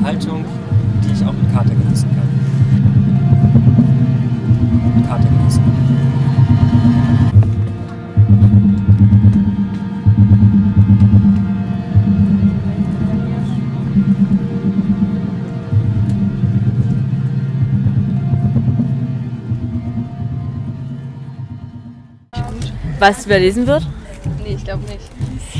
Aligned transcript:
Unterhaltung, 0.00 0.46
die 1.04 1.12
ich 1.12 1.22
auch 1.26 1.34
mit 1.34 1.52
Kater 1.52 1.74
genießen 1.74 2.08
kann. 2.08 2.26
Mit 4.96 5.06
Kater 5.06 5.28
genießen. 5.28 5.62
Weißt 22.98 23.26
du, 23.26 23.30
wird? 23.66 23.86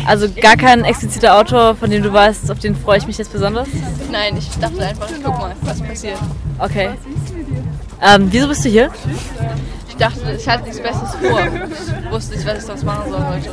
Also 0.07 0.29
gar 0.41 0.57
kein 0.57 0.85
expliziter 0.85 1.39
Autor, 1.39 1.75
von 1.75 1.91
dem 1.91 2.03
du 2.03 2.13
weißt, 2.13 2.51
auf 2.51 2.59
den 2.59 2.75
freue 2.75 2.99
ich 2.99 3.07
mich 3.07 3.19
jetzt 3.19 3.33
besonders? 3.33 3.69
Nein, 4.11 4.37
ich 4.37 4.49
dachte 4.59 4.81
einfach, 4.85 5.09
ich 5.11 5.23
guck 5.23 5.39
mal, 5.39 5.55
was 5.63 5.81
passiert. 5.81 6.19
Okay. 6.59 6.91
Ähm, 8.03 8.29
wieso 8.31 8.49
bist 8.49 8.65
du 8.65 8.69
hier? 8.69 8.91
Ich 9.89 9.97
dachte, 9.97 10.37
ich 10.39 10.49
hatte 10.49 10.65
nichts 10.65 10.81
Besseres 10.81 11.15
vor. 11.15 11.41
Ich 11.41 12.11
wusste 12.11 12.35
nicht, 12.35 12.47
was 12.47 12.59
ich 12.59 12.65
sonst 12.65 12.85
machen 12.85 13.11
soll 13.11 13.27
heute. 13.27 13.51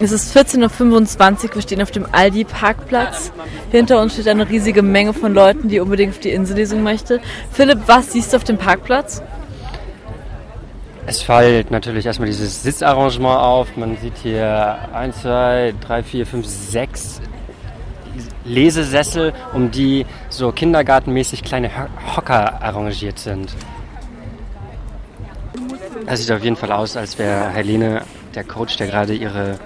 Es 0.00 0.10
ist 0.10 0.36
14.25 0.36 1.48
Uhr, 1.48 1.54
wir 1.54 1.62
stehen 1.62 1.82
auf 1.82 1.90
dem 1.90 2.06
Aldi-Parkplatz. 2.10 3.32
Hinter 3.70 4.00
uns 4.00 4.14
steht 4.14 4.28
eine 4.28 4.48
riesige 4.48 4.82
Menge 4.82 5.12
von 5.12 5.32
Leuten, 5.34 5.68
die 5.68 5.80
unbedingt 5.80 6.14
auf 6.14 6.18
die 6.20 6.30
Insellesung 6.30 6.82
möchte. 6.82 7.20
Philipp, 7.52 7.80
was 7.86 8.12
siehst 8.12 8.32
du 8.32 8.36
auf 8.36 8.44
dem 8.44 8.58
Parkplatz? 8.58 9.22
Es 11.06 11.20
fällt 11.22 11.70
natürlich 11.70 12.06
erstmal 12.06 12.28
dieses 12.28 12.62
Sitzarrangement 12.62 13.38
auf. 13.38 13.76
Man 13.76 13.96
sieht 13.98 14.16
hier 14.18 14.78
1, 14.94 15.22
2, 15.22 15.74
3, 15.80 16.02
4, 16.02 16.26
5, 16.26 16.46
6 16.46 17.20
Lesesessel, 18.44 19.32
um 19.52 19.70
die 19.70 20.06
so 20.28 20.52
kindergartenmäßig 20.52 21.42
kleine 21.42 21.68
Ho- 21.76 22.16
Hocker 22.16 22.62
arrangiert 22.62 23.18
sind. 23.18 23.54
Das 26.06 26.20
sieht 26.20 26.30
auf 26.32 26.42
jeden 26.44 26.56
Fall 26.56 26.72
aus, 26.72 26.96
als 26.96 27.18
wäre 27.18 27.48
Helene, 27.50 28.02
der 28.34 28.44
Coach, 28.44 28.76
der 28.76 28.86
gerade 28.88 29.14
ihre, 29.14 29.58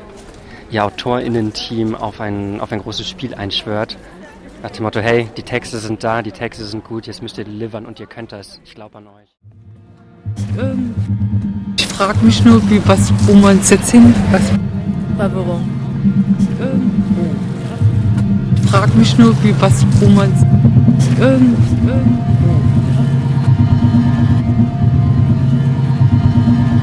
ihr 0.70 0.84
AutorInnen-Team 0.84 1.94
auf 1.94 2.20
ein, 2.20 2.60
auf 2.60 2.70
ein 2.72 2.80
großes 2.80 3.08
Spiel 3.08 3.34
einschwört. 3.34 3.96
Nach 4.62 4.70
dem 4.70 4.84
Motto, 4.84 5.00
hey, 5.00 5.28
die 5.36 5.42
Texte 5.42 5.78
sind 5.78 6.02
da, 6.04 6.22
die 6.22 6.32
Texte 6.32 6.64
sind 6.64 6.84
gut, 6.84 7.06
jetzt 7.06 7.22
müsst 7.22 7.38
ihr 7.38 7.44
delivern 7.44 7.86
und 7.86 7.98
ihr 8.00 8.06
könnt 8.06 8.32
das. 8.32 8.60
Ich 8.64 8.74
glaube 8.74 8.98
an 8.98 9.06
euch. 9.08 9.36
Ähm, 10.58 10.94
ich 11.78 11.86
frage 11.86 12.24
mich 12.24 12.44
nur, 12.44 12.60
wie, 12.70 12.80
was, 12.86 13.12
wo 13.26 13.34
man 13.34 13.58
es 13.58 13.70
jetzt 13.70 13.90
hin. 13.90 14.14
Was, 14.30 14.42
warum? 15.16 15.60
ähm, 16.60 16.90
ich 18.56 18.70
frage 18.70 18.98
mich 18.98 19.18
nur, 19.18 19.34
wie, 19.42 19.54
was, 19.60 19.84
wo 20.00 20.08
man 20.08 20.30
es. 20.32 20.42
Ähm, 21.20 21.56
ähm, 21.88 22.18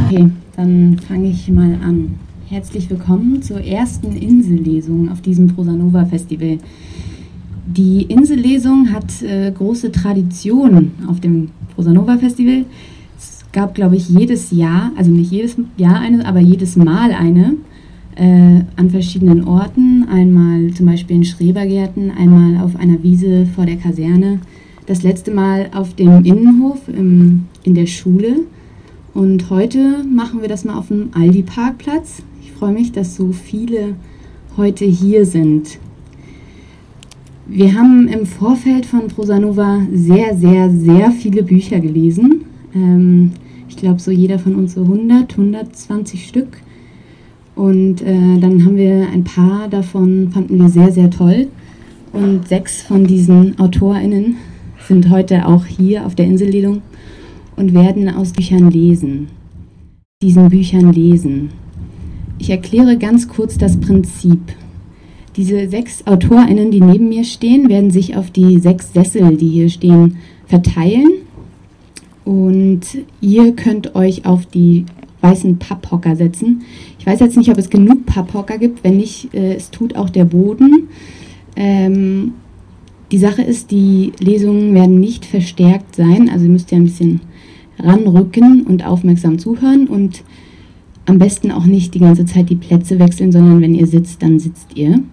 Okay, 0.08 0.30
dann 0.56 1.00
fange 1.08 1.30
ich 1.30 1.50
mal 1.50 1.78
an. 1.84 2.16
Herzlich 2.48 2.90
willkommen 2.90 3.42
zur 3.42 3.60
ersten 3.60 4.16
Insellesung 4.16 5.10
auf 5.10 5.20
diesem 5.22 5.48
Prosanova 5.48 6.06
Festival. 6.06 6.60
Die 7.66 8.04
Insellesung 8.04 8.94
hat 8.94 9.22
äh, 9.24 9.52
große 9.52 9.92
Tradition 9.92 10.92
auf 11.08 11.20
dem 11.20 11.50
Prosanova 11.74 12.18
Festival. 12.18 12.66
Gab, 13.56 13.74
glaube 13.74 13.96
ich, 13.96 14.10
jedes 14.10 14.52
Jahr, 14.52 14.92
also 14.98 15.10
nicht 15.10 15.32
jedes 15.32 15.56
Jahr 15.78 16.02
eine, 16.02 16.26
aber 16.26 16.42
jedes 16.42 16.76
Mal 16.76 17.14
eine 17.14 17.56
äh, 18.18 18.64
an 18.76 18.90
verschiedenen 18.90 19.46
Orten. 19.46 20.06
Einmal 20.10 20.72
zum 20.74 20.88
Beispiel 20.88 21.16
in 21.16 21.24
Schrebergärten, 21.24 22.12
einmal 22.12 22.62
auf 22.62 22.76
einer 22.76 23.02
Wiese 23.02 23.46
vor 23.46 23.66
der 23.66 23.78
Kaserne. 23.78 24.40
Das 24.88 25.04
letzte 25.04 25.32
Mal 25.32 25.70
auf 25.74 25.94
dem 25.94 26.26
Innenhof 26.26 26.90
im, 26.90 27.46
in 27.64 27.76
der 27.76 27.86
Schule. 27.86 28.42
Und 29.14 29.50
heute 29.50 30.04
machen 30.04 30.42
wir 30.42 30.50
das 30.50 30.66
mal 30.66 30.78
auf 30.78 30.90
dem 30.90 31.12
Aldi-Parkplatz. 31.14 32.24
Ich 32.42 32.52
freue 32.52 32.74
mich, 32.74 32.92
dass 32.92 33.16
so 33.16 33.32
viele 33.32 33.96
heute 34.58 34.84
hier 34.84 35.26
sind. 35.26 35.80
Wir 37.48 37.74
haben 37.74 38.10
im 38.10 38.26
Vorfeld 38.26 38.86
von 38.86 39.08
Prosanova 39.08 39.80
sehr, 39.94 40.36
sehr, 40.36 40.70
sehr 40.70 41.12
viele 41.12 41.42
Bücher 41.42 41.80
gelesen. 41.80 42.44
Ähm, 42.76 43.32
ich 43.76 43.82
glaube, 43.82 44.00
so 44.00 44.10
jeder 44.10 44.40
von 44.40 44.56
uns 44.56 44.74
so 44.74 44.84
100, 44.84 45.34
120 45.38 46.26
Stück. 46.26 46.62
Und 47.56 48.02
äh, 48.02 48.40
dann 48.40 48.64
haben 48.64 48.78
wir 48.78 49.10
ein 49.12 49.26
paar 49.26 49.68
davon, 49.68 50.32
fanden 50.32 50.58
wir 50.58 50.70
sehr, 50.70 50.94
sehr 50.94 51.10
toll. 51.10 51.48
Und 52.14 52.48
sechs 52.48 52.82
von 52.84 53.06
diesen 53.06 53.60
AutorInnen 53.60 54.38
sind 54.88 55.10
heute 55.10 55.46
auch 55.46 55.66
hier 55.66 56.06
auf 56.06 56.16
der 56.16 56.26
Insellesung 56.26 56.84
und 57.58 57.74
werden 57.74 58.08
aus 58.08 58.32
Büchern 58.32 58.72
lesen. 58.72 59.28
Diesen 60.22 60.48
Büchern 60.48 60.94
lesen. 60.94 61.50
Ich 62.40 62.50
erkläre 62.50 62.98
ganz 62.98 63.28
kurz 63.28 63.58
das 63.58 63.78
Prinzip. 63.78 64.40
Diese 65.36 65.68
sechs 65.68 66.08
AutorInnen, 66.08 66.72
die 66.72 66.80
neben 66.80 67.10
mir 67.10 67.26
stehen, 67.26 67.68
werden 67.68 67.92
sich 67.92 68.16
auf 68.16 68.32
die 68.32 68.58
sechs 68.60 68.94
Sessel, 68.94 69.36
die 69.36 69.50
hier 69.50 69.70
stehen, 69.70 70.16
verteilen. 70.48 71.25
Und 72.26 72.82
ihr 73.22 73.54
könnt 73.54 73.96
euch 73.96 74.26
auf 74.26 74.46
die 74.48 74.86
weißen 75.22 75.58
Papphocker 75.58 76.16
setzen. 76.16 76.64
Ich 77.00 77.06
weiß 77.06 77.20
jetzt 77.20 77.38
nicht, 77.38 77.50
ob 77.50 77.58
es 77.58 77.70
genug 77.70 78.06
Papphocker 78.06 78.58
gibt. 78.58 78.84
Wenn 78.84 78.98
nicht, 78.98 79.34
äh, 79.34 79.56
es 79.56 79.72
tut 79.72 79.96
auch 79.96 80.10
der 80.10 80.26
Boden. 80.26 80.90
Ähm, 81.56 82.34
die 83.12 83.18
Sache 83.18 83.44
ist, 83.44 83.72
die 83.72 84.12
Lesungen 84.20 84.74
werden 84.74 85.00
nicht 85.00 85.26
verstärkt 85.26 85.96
sein. 85.96 86.30
Also 86.30 86.46
ihr 86.46 86.52
müsst 86.52 86.72
ja 86.72 86.78
ein 86.78 86.86
bisschen 86.86 87.22
ranrücken 87.80 88.64
und 88.64 88.86
aufmerksam 88.86 89.38
zuhören 89.38 89.88
und 89.88 90.24
am 91.06 91.20
besten 91.20 91.52
auch 91.52 91.66
nicht 91.66 91.94
die 91.94 92.00
ganze 92.00 92.26
Zeit 92.26 92.50
die 92.50 92.56
Plätze 92.56 92.98
wechseln, 93.00 93.32
sondern 93.32 93.62
wenn 93.62 93.76
ihr 93.76 93.86
sitzt, 93.86 94.24
dann 94.24 94.40
sitzt 94.40 94.76
ihr. 94.76 95.04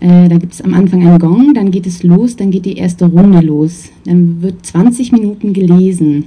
Äh, 0.00 0.28
da 0.28 0.38
gibt 0.38 0.54
es 0.54 0.62
am 0.62 0.74
Anfang 0.74 1.06
einen 1.06 1.18
Gong, 1.18 1.54
dann 1.54 1.70
geht 1.70 1.86
es 1.86 2.02
los, 2.02 2.34
dann 2.34 2.50
geht 2.50 2.64
die 2.64 2.78
erste 2.78 3.06
Runde 3.06 3.40
los. 3.40 3.90
Dann 4.04 4.42
wird 4.42 4.64
20 4.66 5.12
Minuten 5.12 5.52
gelesen. 5.52 6.24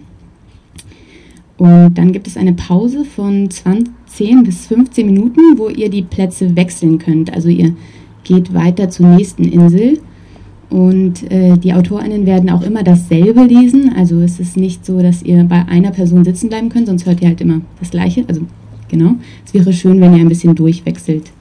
Und 1.57 1.97
dann 1.97 2.11
gibt 2.11 2.27
es 2.27 2.35
eine 2.35 2.53
Pause 2.53 3.05
von 3.05 3.49
20, 3.49 3.93
10 4.07 4.43
bis 4.43 4.67
15 4.67 5.05
Minuten, 5.05 5.57
wo 5.57 5.69
ihr 5.69 5.89
die 5.89 6.01
Plätze 6.01 6.55
wechseln 6.55 6.97
könnt. 6.97 7.33
Also 7.33 7.49
ihr 7.49 7.75
geht 8.23 8.53
weiter 8.53 8.89
zur 8.89 9.07
nächsten 9.07 9.43
Insel. 9.43 9.99
Und 10.69 11.31
äh, 11.31 11.55
die 11.57 11.73
AutorInnen 11.73 12.25
werden 12.25 12.49
auch 12.49 12.63
immer 12.63 12.83
dasselbe 12.83 13.43
lesen. 13.43 13.93
Also 13.95 14.19
es 14.21 14.39
ist 14.39 14.57
nicht 14.57 14.85
so, 14.85 15.01
dass 15.01 15.21
ihr 15.21 15.43
bei 15.43 15.67
einer 15.67 15.91
Person 15.91 16.23
sitzen 16.23 16.49
bleiben 16.49 16.69
könnt, 16.69 16.87
sonst 16.87 17.05
hört 17.05 17.21
ihr 17.21 17.27
halt 17.27 17.41
immer 17.41 17.61
das 17.79 17.91
Gleiche. 17.91 18.25
Also 18.27 18.41
genau. 18.89 19.15
Es 19.45 19.53
wäre 19.53 19.71
schön, 19.71 20.01
wenn 20.01 20.15
ihr 20.15 20.21
ein 20.21 20.29
bisschen 20.29 20.55
durchwechselt. 20.55 21.31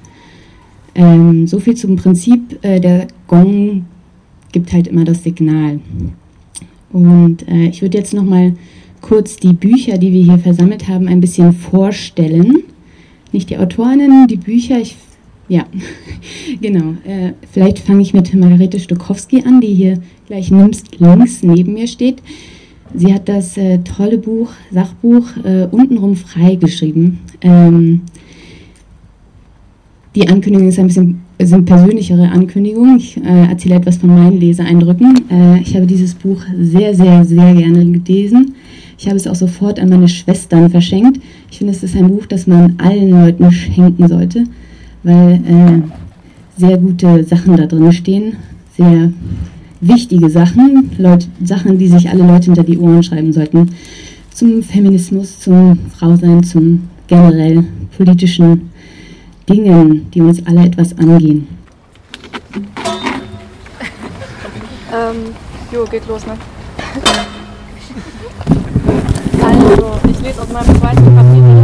Ähm, 0.94 1.46
so 1.46 1.58
viel 1.60 1.74
zum 1.74 1.96
Prinzip. 1.96 2.58
Äh, 2.62 2.80
der 2.80 3.06
Gong 3.26 3.86
gibt 4.52 4.72
halt 4.72 4.86
immer 4.86 5.04
das 5.04 5.22
Signal. 5.22 5.80
Und 6.92 7.48
äh, 7.48 7.68
ich 7.68 7.80
würde 7.80 7.96
jetzt 7.96 8.12
nochmal 8.12 8.52
kurz 9.02 9.36
die 9.36 9.52
Bücher, 9.52 9.98
die 9.98 10.12
wir 10.12 10.22
hier 10.22 10.38
versammelt 10.38 10.88
haben, 10.88 11.08
ein 11.08 11.20
bisschen 11.20 11.52
vorstellen. 11.52 12.62
Nicht 13.32 13.50
die 13.50 13.58
Autorinnen, 13.58 14.26
die 14.28 14.36
Bücher. 14.36 14.78
Ich, 14.78 14.96
ja, 15.48 15.66
genau. 16.62 16.94
Äh, 17.04 17.32
vielleicht 17.50 17.80
fange 17.80 18.00
ich 18.00 18.14
mit 18.14 18.32
Margarete 18.32 18.80
Stokowski 18.80 19.42
an, 19.44 19.60
die 19.60 19.74
hier 19.74 20.00
gleich 20.26 20.48
links 20.48 20.84
neben 21.42 21.74
mir 21.74 21.86
steht. 21.86 22.22
Sie 22.94 23.12
hat 23.12 23.28
das 23.28 23.56
äh, 23.56 23.78
tolle 23.78 24.18
Buch, 24.18 24.52
Sachbuch, 24.70 25.24
äh, 25.44 25.66
untenrum 25.70 26.14
frei 26.14 26.56
geschrieben. 26.56 27.20
Ähm, 27.40 28.02
die 30.14 30.28
Ankündigung 30.28 30.68
ist 30.68 30.78
ein 30.78 30.88
bisschen 30.88 31.22
sind 31.40 31.64
persönlichere 31.64 32.30
Ankündigungen. 32.30 32.96
Ich 32.96 33.16
äh, 33.16 33.46
erzähle 33.48 33.76
etwas 33.76 33.96
von 33.96 34.10
meinen 34.10 34.38
Leseeindrücken. 34.38 35.30
Äh, 35.30 35.60
ich 35.60 35.74
habe 35.74 35.86
dieses 35.86 36.14
Buch 36.14 36.42
sehr, 36.58 36.94
sehr, 36.94 37.24
sehr 37.24 37.54
gerne 37.54 37.84
gelesen. 37.84 38.54
Ich 38.98 39.06
habe 39.06 39.16
es 39.16 39.26
auch 39.26 39.34
sofort 39.34 39.80
an 39.80 39.88
meine 39.88 40.08
Schwestern 40.08 40.70
verschenkt. 40.70 41.20
Ich 41.50 41.58
finde, 41.58 41.72
es 41.72 41.82
ist 41.82 41.96
ein 41.96 42.08
Buch, 42.08 42.26
das 42.26 42.46
man 42.46 42.74
allen 42.78 43.10
Leuten 43.10 43.50
schenken 43.50 44.06
sollte, 44.06 44.44
weil 45.02 45.34
äh, 45.34 45.82
sehr 46.56 46.78
gute 46.78 47.24
Sachen 47.24 47.56
da 47.56 47.66
drin 47.66 47.92
stehen, 47.92 48.34
sehr 48.76 49.12
wichtige 49.80 50.30
Sachen, 50.30 50.90
Leute, 50.98 51.26
Sachen, 51.42 51.78
die 51.78 51.88
sich 51.88 52.08
alle 52.08 52.24
Leute 52.24 52.46
hinter 52.46 52.62
die 52.62 52.78
Ohren 52.78 53.02
schreiben 53.02 53.32
sollten, 53.32 53.70
zum 54.32 54.62
Feminismus, 54.62 55.40
zum 55.40 55.78
Frausein, 55.98 56.42
zum 56.42 56.82
generell 57.08 57.64
politischen 57.96 58.71
Dingen, 59.48 60.10
die 60.10 60.20
uns 60.20 60.44
alle 60.46 60.64
etwas 60.64 60.96
angehen. 60.98 61.48
Ähm, 64.92 65.34
jo, 65.70 65.84
geht 65.84 66.06
los, 66.06 66.26
ne? 66.26 66.36
Also, 69.44 69.98
ich 70.08 70.20
lese 70.20 70.40
aus 70.40 70.48
meinem 70.52 70.78
zweiten 70.78 71.16
Kapitel, 71.16 71.58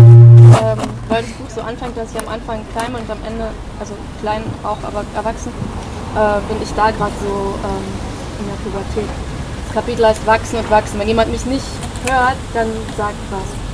ähm, 0.60 0.78
weil 1.08 1.22
das 1.22 1.30
Buch 1.32 1.48
so 1.54 1.60
anfängt, 1.60 1.96
dass 1.96 2.10
ich 2.12 2.20
am 2.20 2.28
Anfang 2.28 2.58
klein 2.72 2.92
und 2.92 3.08
am 3.08 3.18
Ende, 3.24 3.50
also 3.78 3.94
klein 4.20 4.42
auch, 4.64 4.78
aber 4.82 5.04
erwachsen, 5.14 5.52
äh, 6.16 6.40
bin 6.48 6.60
ich 6.60 6.72
da 6.74 6.90
gerade 6.90 7.12
so 7.20 7.54
ähm, 7.62 7.86
in 8.40 8.46
der 8.46 8.58
Pubertät. 8.64 9.08
Das 9.66 9.74
Kapitel 9.74 10.06
heißt 10.06 10.26
Wachsen 10.26 10.58
und 10.58 10.70
Wachsen. 10.70 10.98
Wenn 10.98 11.08
jemand 11.08 11.30
mich 11.30 11.46
nicht 11.46 11.66
hört, 12.08 12.36
dann 12.54 12.68
sagt 12.96 13.16
was. 13.30 13.67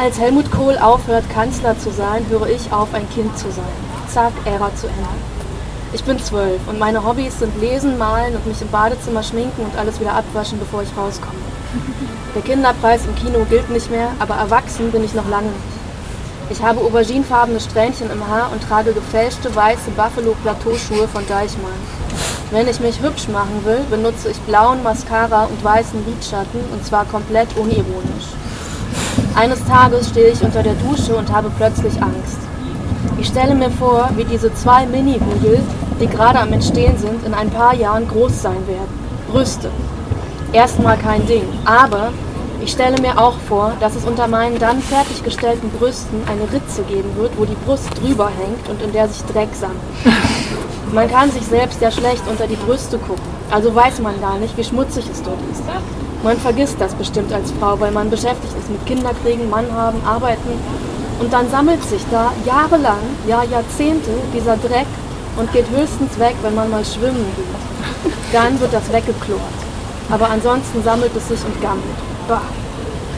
Als 0.00 0.18
Helmut 0.18 0.50
Kohl 0.50 0.78
aufhört, 0.78 1.28
Kanzler 1.28 1.78
zu 1.78 1.90
sein, 1.90 2.24
höre 2.30 2.46
ich 2.46 2.72
auf, 2.72 2.94
ein 2.94 3.06
Kind 3.10 3.36
zu 3.36 3.52
sein. 3.52 3.66
Zack, 4.08 4.32
Ära 4.46 4.74
zu 4.74 4.86
Ende. 4.86 5.10
Ich 5.92 6.02
bin 6.04 6.18
zwölf 6.18 6.58
und 6.68 6.78
meine 6.78 7.04
Hobbys 7.04 7.38
sind 7.38 7.60
Lesen, 7.60 7.98
Malen 7.98 8.34
und 8.34 8.46
mich 8.46 8.62
im 8.62 8.68
Badezimmer 8.68 9.22
schminken 9.22 9.62
und 9.62 9.76
alles 9.76 10.00
wieder 10.00 10.14
abwaschen, 10.14 10.58
bevor 10.58 10.82
ich 10.82 10.88
rauskomme. 10.96 11.34
Der 12.34 12.40
Kinderpreis 12.40 13.04
im 13.04 13.14
Kino 13.14 13.44
gilt 13.50 13.68
nicht 13.68 13.90
mehr, 13.90 14.08
aber 14.20 14.36
erwachsen 14.36 14.90
bin 14.90 15.04
ich 15.04 15.12
noch 15.12 15.28
lange 15.28 15.48
nicht. 15.48 16.48
Ich 16.48 16.62
habe 16.62 16.80
auberginefarbene 16.80 17.60
Strähnchen 17.60 18.10
im 18.10 18.26
Haar 18.26 18.50
und 18.52 18.66
trage 18.66 18.94
gefälschte 18.94 19.54
weiße 19.54 19.90
Buffalo-Plateauschuhe 19.98 21.08
von 21.08 21.28
Deichmann. 21.28 21.78
Wenn 22.50 22.68
ich 22.68 22.80
mich 22.80 23.02
hübsch 23.02 23.28
machen 23.28 23.66
will, 23.66 23.84
benutze 23.90 24.30
ich 24.30 24.40
blauen 24.40 24.82
Mascara 24.82 25.44
und 25.44 25.62
weißen 25.62 26.06
Lidschatten 26.06 26.60
und 26.72 26.86
zwar 26.86 27.04
komplett 27.04 27.54
unironisch. 27.54 28.30
Eines 29.34 29.64
Tages 29.64 30.08
stehe 30.08 30.30
ich 30.30 30.42
unter 30.42 30.62
der 30.62 30.74
Dusche 30.74 31.14
und 31.14 31.32
habe 31.32 31.50
plötzlich 31.56 31.94
Angst. 32.02 32.38
Ich 33.18 33.28
stelle 33.28 33.54
mir 33.54 33.70
vor, 33.70 34.10
wie 34.16 34.24
diese 34.24 34.52
zwei 34.54 34.86
Mini-Hügel, 34.86 35.60
die 36.00 36.06
gerade 36.06 36.40
am 36.40 36.52
Entstehen 36.52 36.98
sind, 36.98 37.24
in 37.24 37.34
ein 37.34 37.50
paar 37.50 37.74
Jahren 37.74 38.08
groß 38.08 38.42
sein 38.42 38.66
werden. 38.66 39.00
Brüste. 39.30 39.70
Erstmal 40.52 40.98
kein 40.98 41.26
Ding, 41.26 41.44
aber 41.64 42.12
ich 42.62 42.72
stelle 42.72 43.00
mir 43.00 43.18
auch 43.18 43.38
vor, 43.48 43.72
dass 43.80 43.94
es 43.94 44.04
unter 44.04 44.26
meinen 44.26 44.58
dann 44.58 44.82
fertiggestellten 44.82 45.70
Brüsten 45.70 46.22
eine 46.26 46.42
Ritze 46.52 46.82
geben 46.82 47.16
wird, 47.16 47.32
wo 47.38 47.44
die 47.44 47.56
Brust 47.64 47.88
drüber 48.00 48.28
hängt 48.28 48.68
und 48.68 48.82
in 48.82 48.92
der 48.92 49.08
sich 49.08 49.22
Dreck 49.24 49.48
sammelt. 49.54 49.78
Man 50.92 51.08
kann 51.08 51.30
sich 51.30 51.44
selbst 51.44 51.80
ja 51.80 51.90
schlecht 51.90 52.22
unter 52.28 52.46
die 52.46 52.56
Brüste 52.56 52.98
gucken, 52.98 53.22
also 53.50 53.72
weiß 53.72 54.00
man 54.00 54.20
gar 54.20 54.38
nicht, 54.38 54.56
wie 54.56 54.64
schmutzig 54.64 55.04
es 55.10 55.22
dort 55.22 55.38
ist. 55.52 55.62
Man 56.22 56.38
vergisst 56.38 56.76
das 56.78 56.92
bestimmt 56.94 57.32
als 57.32 57.50
Frau, 57.52 57.80
weil 57.80 57.92
man 57.92 58.10
beschäftigt 58.10 58.52
ist 58.58 58.68
mit 58.68 58.84
Kinderkriegen, 58.84 59.48
Mann 59.48 59.64
haben, 59.72 59.98
arbeiten. 60.04 60.52
Und 61.18 61.32
dann 61.32 61.48
sammelt 61.50 61.82
sich 61.82 62.02
da 62.10 62.32
jahrelang, 62.44 63.00
ja 63.26 63.42
Jahrzehnte 63.42 64.10
dieser 64.34 64.58
Dreck 64.58 64.86
und 65.36 65.50
geht 65.52 65.68
höchstens 65.70 66.18
weg, 66.18 66.34
wenn 66.42 66.54
man 66.54 66.70
mal 66.70 66.84
schwimmen 66.84 67.24
geht. 67.36 68.12
Dann 68.32 68.60
wird 68.60 68.72
das 68.72 68.92
weggeklort. 68.92 69.58
Aber 70.10 70.28
ansonsten 70.28 70.82
sammelt 70.82 71.16
es 71.16 71.28
sich 71.28 71.40
und 71.44 71.60
gammelt. 71.62 72.00
Bah. 72.28 72.42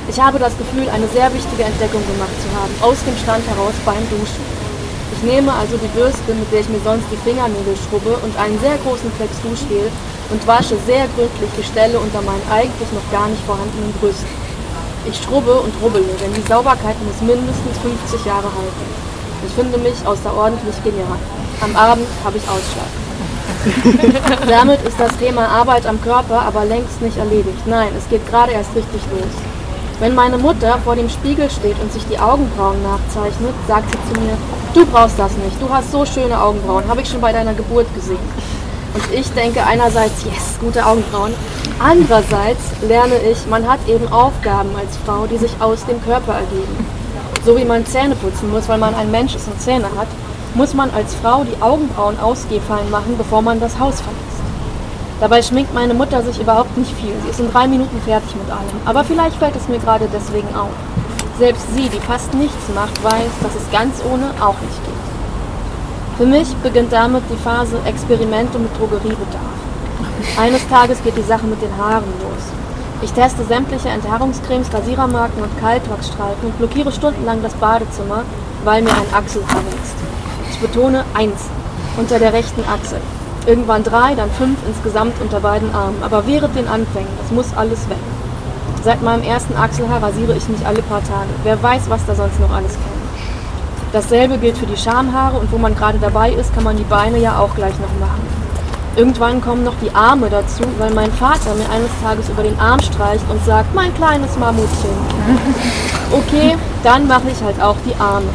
Ich 0.08 0.20
habe 0.20 0.38
das 0.38 0.56
Gefühl, 0.58 0.88
eine 0.88 1.06
sehr 1.08 1.32
wichtige 1.34 1.64
Entdeckung 1.64 2.02
gemacht 2.06 2.36
zu 2.38 2.48
haben, 2.54 2.74
aus 2.82 3.02
dem 3.02 3.16
Stand 3.16 3.42
heraus 3.48 3.74
beim 3.84 4.02
Duschen. 4.10 4.46
Ich 5.14 5.22
nehme 5.22 5.52
also 5.52 5.76
die 5.76 5.90
Bürste, 5.94 6.34
mit 6.34 6.50
der 6.52 6.60
ich 6.60 6.68
mir 6.68 6.82
sonst 6.84 7.06
die 7.10 7.22
Fingernägel 7.22 7.74
schrubbe, 7.78 8.18
und 8.22 8.34
einen 8.38 8.58
sehr 8.58 8.78
großen 8.82 9.10
Klecks 9.16 9.38
Duschgel 9.42 9.90
und 10.32 10.46
wasche 10.46 10.76
sehr 10.86 11.06
gründlich 11.14 11.50
die 11.58 11.62
Stelle 11.62 12.00
unter 12.00 12.22
meinen 12.22 12.42
eigentlich 12.50 12.90
noch 12.92 13.06
gar 13.12 13.28
nicht 13.28 13.44
vorhandenen 13.44 13.92
Brüsten. 14.00 14.26
Ich 15.04 15.18
schrubbe 15.20 15.60
und 15.60 15.74
rubbele, 15.82 16.14
denn 16.20 16.32
die 16.32 16.48
Sauberkeit 16.48 16.96
muss 17.04 17.20
mindestens 17.20 17.76
50 18.08 18.24
Jahre 18.24 18.48
halten. 18.48 18.86
Ich 19.46 19.52
finde 19.52 19.76
mich 19.78 19.98
außerordentlich 20.06 20.82
genial. 20.82 21.18
Am 21.60 21.76
Abend 21.76 22.06
habe 22.24 22.38
ich 22.38 22.44
Ausschlag. 22.48 22.88
Damit 24.48 24.82
ist 24.82 24.98
das 24.98 25.16
Thema 25.18 25.46
Arbeit 25.46 25.86
am 25.86 26.00
Körper 26.00 26.42
aber 26.42 26.64
längst 26.64 27.02
nicht 27.02 27.18
erledigt. 27.18 27.66
Nein, 27.66 27.90
es 27.98 28.08
geht 28.08 28.26
gerade 28.28 28.52
erst 28.52 28.74
richtig 28.74 29.02
los. 29.10 29.34
Wenn 30.00 30.14
meine 30.14 30.38
Mutter 30.38 30.78
vor 30.84 30.96
dem 30.96 31.08
Spiegel 31.08 31.50
steht 31.50 31.78
und 31.80 31.92
sich 31.92 32.04
die 32.06 32.18
Augenbrauen 32.18 32.82
nachzeichnet, 32.82 33.54
sagt 33.68 33.90
sie 33.90 34.14
zu 34.14 34.20
mir, 34.20 34.36
du 34.74 34.86
brauchst 34.86 35.18
das 35.18 35.36
nicht, 35.36 35.60
du 35.60 35.68
hast 35.68 35.92
so 35.92 36.04
schöne 36.04 36.40
Augenbrauen, 36.40 36.88
habe 36.88 37.02
ich 37.02 37.08
schon 37.08 37.20
bei 37.20 37.32
deiner 37.32 37.54
Geburt 37.54 37.86
gesehen. 37.94 38.18
Und 38.94 39.12
ich 39.12 39.30
denke 39.32 39.64
einerseits, 39.64 40.24
yes, 40.24 40.58
gute 40.60 40.84
Augenbrauen. 40.84 41.32
Andererseits 41.78 42.60
lerne 42.86 43.16
ich, 43.30 43.46
man 43.48 43.68
hat 43.68 43.80
eben 43.88 44.12
Aufgaben 44.12 44.70
als 44.76 44.96
Frau, 45.04 45.26
die 45.26 45.38
sich 45.38 45.52
aus 45.60 45.84
dem 45.86 46.02
Körper 46.04 46.34
ergeben. 46.34 46.86
So 47.44 47.56
wie 47.56 47.64
man 47.64 47.86
Zähne 47.86 48.14
putzen 48.14 48.50
muss, 48.50 48.68
weil 48.68 48.78
man 48.78 48.94
ein 48.94 49.10
Mensch 49.10 49.34
ist 49.34 49.48
und 49.48 49.60
Zähne 49.60 49.88
hat, 49.96 50.08
muss 50.54 50.74
man 50.74 50.90
als 50.90 51.14
Frau 51.14 51.44
die 51.44 51.60
Augenbrauen 51.62 52.20
ausgefallen 52.20 52.90
machen, 52.90 53.16
bevor 53.16 53.40
man 53.40 53.60
das 53.60 53.78
Haus 53.78 54.00
verlässt. 54.00 54.32
Dabei 55.20 55.40
schminkt 55.40 55.72
meine 55.72 55.94
Mutter 55.94 56.22
sich 56.22 56.40
überhaupt 56.40 56.76
nicht 56.76 56.92
viel. 56.96 57.14
Sie 57.24 57.30
ist 57.30 57.40
in 57.40 57.50
drei 57.50 57.66
Minuten 57.68 58.00
fertig 58.04 58.34
mit 58.34 58.50
allem. 58.50 58.80
Aber 58.84 59.04
vielleicht 59.04 59.36
fällt 59.36 59.56
es 59.56 59.68
mir 59.68 59.78
gerade 59.78 60.08
deswegen 60.12 60.54
auf. 60.54 60.70
Selbst 61.38 61.64
sie, 61.74 61.88
die 61.88 62.00
fast 62.00 62.34
nichts 62.34 62.68
macht, 62.74 63.02
weiß, 63.02 63.32
dass 63.40 63.54
es 63.54 63.70
ganz 63.70 64.02
ohne 64.12 64.30
auch 64.40 64.60
nicht 64.60 64.84
geht. 64.84 65.01
Für 66.22 66.28
mich 66.28 66.54
beginnt 66.62 66.92
damit 66.92 67.24
die 67.28 67.36
Phase 67.36 67.80
Experimente 67.84 68.56
mit 68.56 68.70
Drogeriebedarf. 68.78 69.58
Eines 70.38 70.68
Tages 70.68 71.02
geht 71.02 71.16
die 71.16 71.22
Sache 71.22 71.48
mit 71.48 71.60
den 71.60 71.76
Haaren 71.76 72.12
los. 72.22 72.44
Ich 73.02 73.12
teste 73.12 73.42
sämtliche 73.42 73.88
Enthaarungscremes, 73.88 74.72
Rasierermarken 74.72 75.42
und 75.42 75.60
Kaltwachsstreifen 75.60 76.46
und 76.46 76.58
blockiere 76.58 76.92
stundenlang 76.92 77.42
das 77.42 77.54
Badezimmer, 77.54 78.22
weil 78.62 78.82
mir 78.82 78.92
ein 78.92 79.12
Achselhaar 79.12 79.64
wächst. 79.64 79.96
Ich 80.48 80.60
betone 80.60 81.04
eins 81.14 81.40
unter 81.96 82.20
der 82.20 82.32
rechten 82.32 82.62
Achsel. 82.68 83.00
Irgendwann 83.44 83.82
drei, 83.82 84.14
dann 84.14 84.30
fünf 84.30 84.58
insgesamt 84.68 85.20
unter 85.20 85.40
beiden 85.40 85.74
Armen. 85.74 86.04
Aber 86.04 86.24
während 86.28 86.54
den 86.54 86.68
Anfängen, 86.68 87.10
das 87.20 87.32
muss 87.32 87.52
alles 87.56 87.88
weg. 87.88 87.98
Seit 88.84 89.02
meinem 89.02 89.24
ersten 89.24 89.56
Achselhaar 89.56 90.00
rasiere 90.00 90.36
ich 90.36 90.48
mich 90.48 90.64
alle 90.64 90.82
paar 90.82 91.02
Tage. 91.02 91.30
Wer 91.42 91.60
weiß, 91.60 91.90
was 91.90 92.06
da 92.06 92.14
sonst 92.14 92.38
noch 92.38 92.52
alles 92.52 92.74
kommt. 92.74 92.91
Dasselbe 93.92 94.38
gilt 94.38 94.56
für 94.56 94.66
die 94.66 94.76
Schamhaare 94.76 95.38
und 95.38 95.52
wo 95.52 95.58
man 95.58 95.74
gerade 95.74 95.98
dabei 95.98 96.30
ist, 96.30 96.54
kann 96.54 96.64
man 96.64 96.78
die 96.78 96.84
Beine 96.84 97.18
ja 97.18 97.38
auch 97.38 97.54
gleich 97.54 97.74
noch 97.78 98.00
machen. 98.00 98.26
Irgendwann 98.96 99.42
kommen 99.42 99.64
noch 99.64 99.74
die 99.82 99.94
Arme 99.94 100.30
dazu, 100.30 100.62
weil 100.78 100.92
mein 100.94 101.12
Vater 101.12 101.54
mir 101.54 101.68
eines 101.70 101.90
Tages 102.02 102.28
über 102.30 102.42
den 102.42 102.58
Arm 102.58 102.80
streicht 102.80 103.24
und 103.30 103.44
sagt, 103.44 103.74
mein 103.74 103.94
kleines 103.94 104.36
Mammutchen. 104.38 104.90
Okay, 106.14 106.56
dann 106.82 107.06
mache 107.06 107.30
ich 107.30 107.42
halt 107.42 107.58
auch 107.62 107.76
die 107.86 107.98
Arme. 107.98 108.28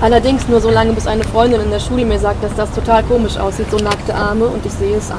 Allerdings 0.00 0.46
nur 0.46 0.60
so 0.60 0.70
lange, 0.70 0.92
bis 0.92 1.08
eine 1.08 1.24
Freundin 1.24 1.60
in 1.60 1.70
der 1.70 1.80
Schule 1.80 2.04
mir 2.04 2.20
sagt, 2.20 2.44
dass 2.44 2.54
das 2.54 2.70
total 2.70 3.02
komisch 3.02 3.36
aussieht, 3.36 3.68
so 3.68 3.78
nackte 3.78 4.14
Arme, 4.14 4.44
und 4.44 4.64
ich 4.64 4.72
sehe 4.72 4.96
es 4.96 5.10
ein. 5.10 5.16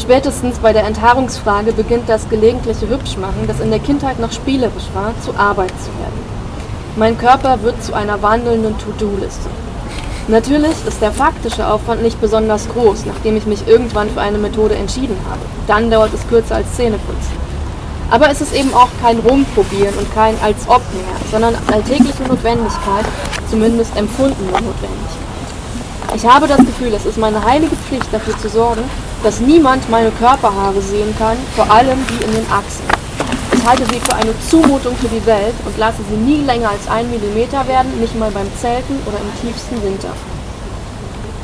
Spätestens 0.00 0.58
bei 0.60 0.72
der 0.72 0.84
Enthaarungsfrage 0.84 1.72
beginnt 1.72 2.08
das 2.08 2.28
gelegentliche 2.28 2.88
Hübschmachen, 2.88 3.48
das 3.48 3.58
in 3.58 3.70
der 3.70 3.80
Kindheit 3.80 4.20
noch 4.20 4.30
spielerisch 4.30 4.88
war, 4.94 5.12
zu 5.20 5.34
Arbeit 5.36 5.72
zu 5.80 5.90
werden. 5.98 6.39
Mein 6.96 7.16
Körper 7.16 7.62
wird 7.62 7.82
zu 7.84 7.94
einer 7.94 8.20
wandelnden 8.20 8.76
To-Do-Liste. 8.78 9.48
Natürlich 10.26 10.74
ist 10.86 11.00
der 11.00 11.12
faktische 11.12 11.66
Aufwand 11.66 12.02
nicht 12.02 12.20
besonders 12.20 12.68
groß, 12.68 13.06
nachdem 13.06 13.36
ich 13.36 13.46
mich 13.46 13.66
irgendwann 13.68 14.10
für 14.10 14.20
eine 14.20 14.38
Methode 14.38 14.74
entschieden 14.74 15.16
habe. 15.30 15.40
Dann 15.68 15.90
dauert 15.90 16.12
es 16.12 16.26
kürzer 16.28 16.56
als 16.56 16.74
Zähneputzen. 16.74 17.38
Aber 18.10 18.28
es 18.28 18.40
ist 18.40 18.52
eben 18.52 18.74
auch 18.74 18.88
kein 19.00 19.20
Rumprobieren 19.20 19.94
und 19.94 20.12
kein 20.12 20.34
als 20.42 20.68
ob 20.68 20.82
mehr, 20.92 21.30
sondern 21.30 21.54
alltägliche 21.72 22.24
Notwendigkeit, 22.24 23.04
zumindest 23.48 23.96
empfundene 23.96 24.50
Notwendigkeit. 24.50 25.30
Ich 26.16 26.26
habe 26.26 26.48
das 26.48 26.58
Gefühl, 26.58 26.92
es 26.92 27.06
ist 27.06 27.18
meine 27.18 27.44
heilige 27.44 27.76
Pflicht, 27.76 28.12
dafür 28.12 28.36
zu 28.38 28.48
sorgen, 28.48 28.82
dass 29.22 29.38
niemand 29.38 29.88
meine 29.90 30.10
Körperhaare 30.10 30.80
sehen 30.80 31.14
kann, 31.16 31.36
vor 31.54 31.70
allem 31.70 31.98
die 32.08 32.24
in 32.24 32.32
den 32.32 32.46
Achsen. 32.50 32.99
Ich 33.60 33.68
halte 33.68 33.84
sie 33.92 34.00
für 34.00 34.14
eine 34.14 34.32
Zumutung 34.48 34.96
für 34.96 35.08
die 35.08 35.24
Welt 35.26 35.54
und 35.66 35.76
lasse 35.76 35.98
sie 36.08 36.16
nie 36.16 36.42
länger 36.44 36.70
als 36.70 36.88
ein 36.88 37.10
Millimeter 37.10 37.68
werden, 37.68 38.00
nicht 38.00 38.18
mal 38.18 38.30
beim 38.30 38.48
Zelten 38.56 38.96
oder 39.04 39.18
im 39.18 39.30
tiefsten 39.42 39.82
Winter. 39.82 40.08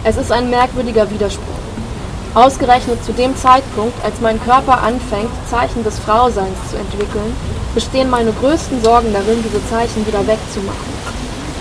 Es 0.03 0.17
ist 0.17 0.33
ein 0.33 0.49
merkwürdiger 0.49 1.11
Widerspruch. 1.11 1.61
Ausgerechnet 2.35 3.05
zu 3.05 3.13
dem 3.13 3.37
Zeitpunkt, 3.37 4.03
als 4.03 4.19
mein 4.23 4.43
Körper 4.43 4.81
anfängt, 4.83 5.29
Zeichen 5.51 5.85
des 5.85 5.99
Frauseins 5.99 6.57
zu 6.71 6.77
entwickeln, 6.79 7.37
bestehen 7.75 8.09
meine 8.09 8.33
größten 8.33 8.83
Sorgen 8.83 9.13
darin, 9.13 9.45
diese 9.45 9.61
Zeichen 9.69 10.07
wieder 10.07 10.27
wegzumachen. 10.27 10.97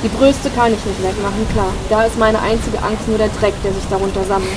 Die 0.04 0.10
Brüste 0.10 0.50
kann 0.52 0.72
ich 0.72 0.86
nicht 0.86 1.04
wegmachen, 1.04 1.46
klar. 1.52 1.74
Da 1.90 2.06
ist 2.06 2.18
meine 2.18 2.42
einzige 2.42 2.78
Angst 2.78 3.10
nur 3.10 3.18
der 3.18 3.30
Dreck, 3.42 3.56
der 3.62 3.74
sich 3.74 3.84
darunter 3.90 4.24
sammelt. 4.24 4.52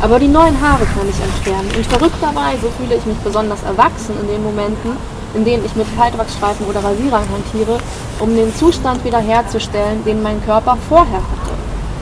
Aber 0.00 0.18
die 0.18 0.28
neuen 0.28 0.60
Haare 0.60 0.84
kann 0.84 1.08
ich 1.08 1.20
entfernen. 1.22 1.70
Und 1.76 1.86
verrückterweise 1.86 2.68
fühle 2.78 2.96
ich 2.96 3.06
mich 3.06 3.18
besonders 3.18 3.62
erwachsen 3.62 4.14
in 4.20 4.28
den 4.28 4.42
Momenten, 4.42 4.96
in 5.34 5.44
denen 5.44 5.64
ich 5.64 5.74
mit 5.76 5.86
Kaltwachsstreifen 5.96 6.66
oder 6.66 6.84
Rasierern 6.84 7.24
hantiere, 7.28 7.78
um 8.20 8.34
den 8.34 8.54
Zustand 8.54 9.04
wiederherzustellen, 9.04 10.04
den 10.04 10.22
mein 10.22 10.44
Körper 10.44 10.76
vorher 10.88 11.18
hatte. 11.18 11.52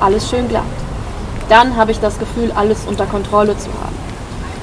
Alles 0.00 0.28
schön 0.28 0.48
glatt 0.48 0.64
dann 1.52 1.76
habe 1.76 1.90
ich 1.90 2.00
das 2.00 2.18
Gefühl, 2.18 2.50
alles 2.52 2.86
unter 2.86 3.04
Kontrolle 3.04 3.56
zu 3.58 3.68
haben. 3.68 3.94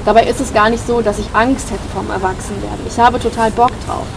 Dabei 0.06 0.24
ist 0.24 0.42
es 0.42 0.54
gar 0.54 0.72
nicht 0.72 0.86
so, 0.86 1.02
dass 1.02 1.20
ich 1.20 1.28
Angst 1.34 1.70
hätte 1.70 1.88
vom 1.94 2.10
Erwachsenwerden. 2.10 2.88
Ich 2.88 2.98
habe 2.98 3.20
total 3.20 3.52
Bock 3.52 3.72
drauf. 3.86 4.08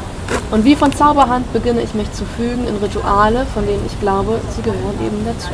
Und 0.50 0.64
wie 0.64 0.74
von 0.74 0.90
Zauberhand 0.90 1.52
beginne 1.52 1.82
ich 1.82 1.92
mich 1.92 2.10
zu 2.12 2.24
fügen 2.24 2.66
in 2.66 2.76
Rituale, 2.76 3.44
von 3.52 3.66
denen 3.66 3.84
ich 3.84 4.00
glaube, 4.00 4.40
sie 4.56 4.62
gehören 4.62 4.98
eben 5.04 5.26
dazu. 5.26 5.50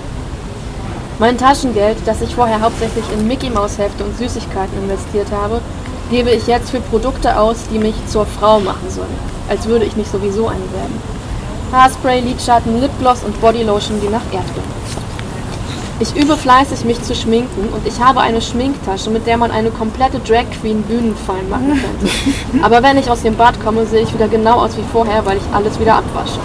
Mein 1.21 1.37
Taschengeld, 1.37 1.97
das 2.07 2.21
ich 2.21 2.37
vorher 2.37 2.61
hauptsächlich 2.61 3.05
in 3.13 3.27
Mickey 3.27 3.51
Maus 3.51 3.77
Hefte 3.77 4.05
und 4.05 4.17
Süßigkeiten 4.17 4.79
investiert 4.79 5.27
habe, 5.33 5.61
gebe 6.13 6.31
ich 6.31 6.47
jetzt 6.47 6.71
für 6.71 6.79
Produkte 6.81 7.37
aus, 7.37 7.57
die 7.73 7.79
mich 7.81 7.95
zur 8.07 8.25
Frau 8.25 8.61
machen 8.61 8.89
sollen. 8.89 9.19
Als 9.49 9.67
würde 9.67 9.85
ich 9.85 9.97
nicht 9.97 10.13
sowieso 10.13 10.47
eine 10.47 10.61
werden. 10.61 11.03
Haarspray, 11.73 12.21
Lidschatten, 12.21 12.81
Lipgloss 12.81 13.25
und 13.25 13.41
Bodylotion, 13.41 14.01
die 14.01 14.09
nach 14.09 14.23
Erdbeeren 14.33 14.71
Ich 15.99 16.15
übe 16.15 16.37
fleißig, 16.37 16.85
mich 16.85 17.03
zu 17.03 17.17
schminken 17.17 17.69
und 17.75 17.85
ich 17.85 18.01
habe 18.01 18.21
eine 18.21 18.41
Schminktasche, 18.41 19.11
mit 19.11 19.27
der 19.27 19.39
man 19.39 19.51
eine 19.51 19.71
komplette 19.71 20.21
Drag 20.21 20.45
Queen 20.61 20.83
Bühnenfallen 20.83 21.51
machen 21.51 21.83
könnte. 21.83 22.15
Aber 22.63 22.81
wenn 22.85 22.97
ich 22.97 23.11
aus 23.11 23.23
dem 23.23 23.35
Bad 23.35 23.61
komme, 23.61 23.87
sehe 23.87 24.03
ich 24.03 24.15
wieder 24.15 24.29
genau 24.29 24.61
aus 24.61 24.77
wie 24.77 24.85
vorher, 24.93 25.27
weil 25.27 25.39
ich 25.39 25.55
alles 25.55 25.81
wieder 25.81 25.97
abwasche. 25.97 26.39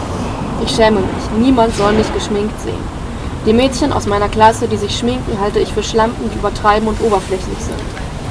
Ich 0.65 0.75
schäme 0.75 0.99
mich. 0.99 1.45
Niemand 1.45 1.75
soll 1.75 1.93
mich 1.93 2.11
geschminkt 2.11 2.59
sehen. 2.59 3.02
Die 3.45 3.51
Mädchen 3.51 3.91
aus 3.91 4.07
meiner 4.07 4.29
Klasse, 4.29 4.69
die 4.69 4.77
sich 4.77 4.97
schminken, 4.97 5.37
halte 5.41 5.59
ich 5.59 5.73
für 5.73 5.83
Schlampen, 5.83 6.31
die 6.31 6.37
übertreiben 6.37 6.87
und 6.87 7.01
oberflächlich 7.01 7.59
sind. 7.59 7.75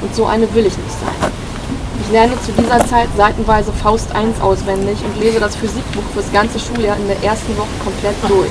Und 0.01 0.15
so 0.15 0.25
eine 0.25 0.51
will 0.55 0.65
ich 0.65 0.75
nicht 0.75 0.99
sein. 0.99 1.31
Ich 2.03 2.11
lerne 2.11 2.33
zu 2.41 2.51
dieser 2.51 2.83
Zeit 2.87 3.09
seitenweise 3.15 3.71
Faust 3.73 4.13
1 4.15 4.41
auswendig 4.41 4.97
und 5.05 5.21
lese 5.21 5.39
das 5.39 5.55
Physikbuch 5.55 6.01
fürs 6.15 6.31
ganze 6.33 6.57
Schuljahr 6.57 6.97
in 6.97 7.07
der 7.07 7.23
ersten 7.23 7.55
Woche 7.59 7.69
komplett 7.83 8.15
durch. 8.27 8.49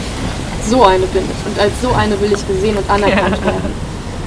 So 0.64 0.84
eine 0.84 1.04
bin 1.06 1.24
ich 1.24 1.46
und 1.50 1.58
als 1.58 1.72
so 1.82 1.90
eine 1.94 2.20
will 2.20 2.32
ich 2.32 2.46
gesehen 2.46 2.76
und 2.76 2.88
anerkannt 2.88 3.44
werden. 3.44 3.74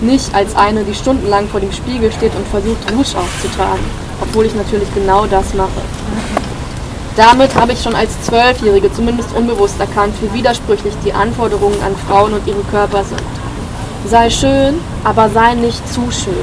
Nicht 0.01 0.35
als 0.35 0.53
eine, 0.57 0.83
die 0.83 0.93
stundenlang 0.93 1.47
vor 1.47 1.61
dem 1.61 1.71
Spiegel 1.71 2.11
steht 2.11 2.35
und 2.35 2.45
versucht, 2.49 2.91
Rouge 2.91 3.17
aufzutragen, 3.17 3.85
obwohl 4.21 4.45
ich 4.45 4.55
natürlich 4.55 4.93
genau 4.93 5.25
das 5.25 5.53
mache. 5.53 5.81
Damit 7.15 7.55
habe 7.55 7.71
ich 7.71 7.81
schon 7.81 7.95
als 7.95 8.21
Zwölfjährige 8.23 8.91
zumindest 8.91 9.33
unbewusst 9.33 9.79
erkannt, 9.79 10.13
wie 10.21 10.33
widersprüchlich 10.33 10.93
die 11.05 11.13
Anforderungen 11.13 11.81
an 11.81 11.95
Frauen 12.07 12.33
und 12.33 12.45
ihre 12.45 12.63
Körper 12.63 13.05
sind. 13.05 13.21
Sei 14.05 14.29
schön, 14.29 14.75
aber 15.05 15.29
sei 15.29 15.53
nicht 15.53 15.87
zu 15.93 16.11
schön. 16.11 16.33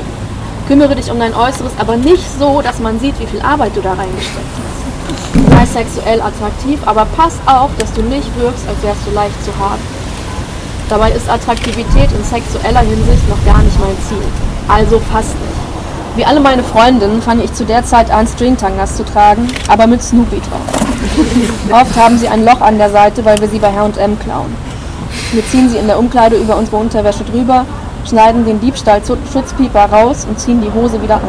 Kümmere 0.67 0.97
dich 0.97 1.11
um 1.11 1.19
dein 1.19 1.35
Äußeres, 1.35 1.73
aber 1.79 1.97
nicht 1.97 2.25
so, 2.39 2.63
dass 2.63 2.79
man 2.79 2.99
sieht, 3.01 3.19
wie 3.21 3.27
viel 3.27 3.43
Arbeit 3.43 3.77
du 3.77 3.83
da 3.83 3.93
reingesteckt 3.93 4.47
hast. 4.57 5.51
Sei 5.51 5.83
sexuell 5.83 6.23
attraktiv, 6.23 6.81
aber 6.87 7.07
pass 7.17 7.35
auf, 7.45 7.71
dass 7.79 7.93
du 7.93 8.01
nicht 8.03 8.29
wirkst, 8.41 8.67
als 8.67 8.83
wärst 8.83 9.07
du 9.07 9.11
leicht 9.15 9.45
zu 9.45 9.51
haben. 9.59 9.83
Dabei 10.89 11.11
ist 11.13 11.29
Attraktivität 11.29 12.11
in 12.13 12.25
sexueller 12.25 12.81
Hinsicht 12.81 13.29
noch 13.29 13.45
gar 13.45 13.63
nicht 13.63 13.79
mein 13.79 13.97
Ziel. 14.09 14.27
Also 14.69 15.01
fast 15.13 15.35
nicht. 15.35 15.62
Wie 16.15 16.27
alle 16.27 16.41
meine 16.41 16.63
Freundinnen 16.63 17.23
fange 17.23 17.45
ich 17.45 17.55
zu 17.55 17.65
der 17.65 17.87
Zeit 17.87 18.11
an, 18.11 18.27
Stringtangas 18.27 18.99
zu 18.99 19.05
tragen, 19.05 19.49
aber 19.69 19.87
mit 19.87 20.03
Snoopy 20.03 20.41
drauf. 20.41 21.81
Oft 21.81 21.97
haben 21.97 22.19
sie 22.19 22.29
ein 22.29 22.45
Loch 22.45 22.61
an 22.61 22.77
der 22.77 22.91
Seite, 22.91 23.25
weil 23.25 23.41
wir 23.41 23.49
sie 23.49 23.59
bei 23.59 23.73
H&M 23.73 24.19
klauen. 24.19 24.55
Wir 25.33 25.47
ziehen 25.47 25.71
sie 25.71 25.79
in 25.79 25.87
der 25.87 25.99
Umkleide 25.99 26.37
über 26.37 26.59
unsere 26.59 26.77
Unterwäsche 26.77 27.25
drüber, 27.25 27.65
schneiden 28.07 28.45
den 28.45 28.61
Diebstahlschutzpieper 28.61 29.87
raus 29.87 30.27
und 30.29 30.39
ziehen 30.39 30.61
die 30.61 30.71
Hose 30.79 31.01
wieder 31.01 31.15
an. 31.15 31.23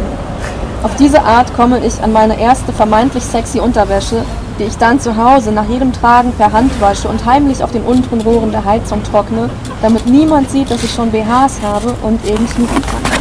Auf 0.84 0.96
diese 0.96 1.24
Art 1.24 1.56
komme 1.56 1.80
ich 1.80 2.04
an 2.04 2.12
meine 2.12 2.38
erste 2.38 2.74
vermeintlich 2.74 3.24
sexy 3.24 3.62
Unterwäsche, 3.62 4.26
die 4.60 4.66
ich 4.66 4.78
dann 4.78 5.00
zu 5.00 5.16
Hause 5.16 5.54
nach 5.54 5.70
jedem 5.70 5.94
Tragen 5.94 6.34
per 6.34 6.52
Hand 6.52 6.72
wasche 6.82 7.08
und 7.08 7.26
heimlich 7.26 7.64
auf 7.64 7.72
den 7.72 7.84
unteren 7.84 8.20
Rohren 8.20 8.52
der 8.52 8.66
Heizung 8.66 9.02
trockne, 9.04 9.50
damit 9.82 10.08
niemand 10.08 10.52
sieht, 10.52 10.70
dass 10.70 10.84
ich 10.84 10.92
schon 10.92 11.10
BHs 11.10 11.62
habe 11.64 11.96
und 12.02 12.26
eben 12.26 12.46
Snoopy 12.50 12.82
tanze. 12.82 13.13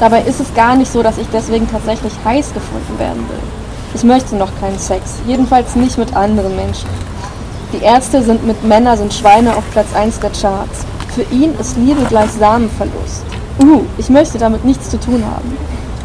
Dabei 0.00 0.22
ist 0.22 0.40
es 0.40 0.52
gar 0.54 0.76
nicht 0.76 0.90
so, 0.90 1.02
dass 1.02 1.18
ich 1.18 1.26
deswegen 1.32 1.70
tatsächlich 1.70 2.12
heiß 2.24 2.52
gefunden 2.52 2.98
werden 2.98 3.28
will. 3.28 3.38
Ich 3.94 4.02
möchte 4.02 4.34
noch 4.34 4.50
keinen 4.60 4.78
Sex, 4.78 5.16
jedenfalls 5.26 5.76
nicht 5.76 5.98
mit 5.98 6.16
anderen 6.16 6.56
Menschen. 6.56 6.88
Die 7.72 7.82
Ärzte 7.82 8.22
sind 8.22 8.46
mit 8.46 8.62
Männer 8.64 8.96
sind 8.96 9.14
Schweine 9.14 9.56
auf 9.56 9.64
Platz 9.72 9.94
1 9.94 10.20
der 10.20 10.30
Charts. 10.30 10.84
Für 11.14 11.22
ihn 11.34 11.54
ist 11.60 11.76
Liebe 11.76 12.02
gleich 12.08 12.30
Samenverlust. 12.30 13.24
Uh, 13.60 13.82
ich 13.98 14.10
möchte 14.10 14.38
damit 14.38 14.64
nichts 14.64 14.90
zu 14.90 14.98
tun 14.98 15.24
haben. 15.24 15.56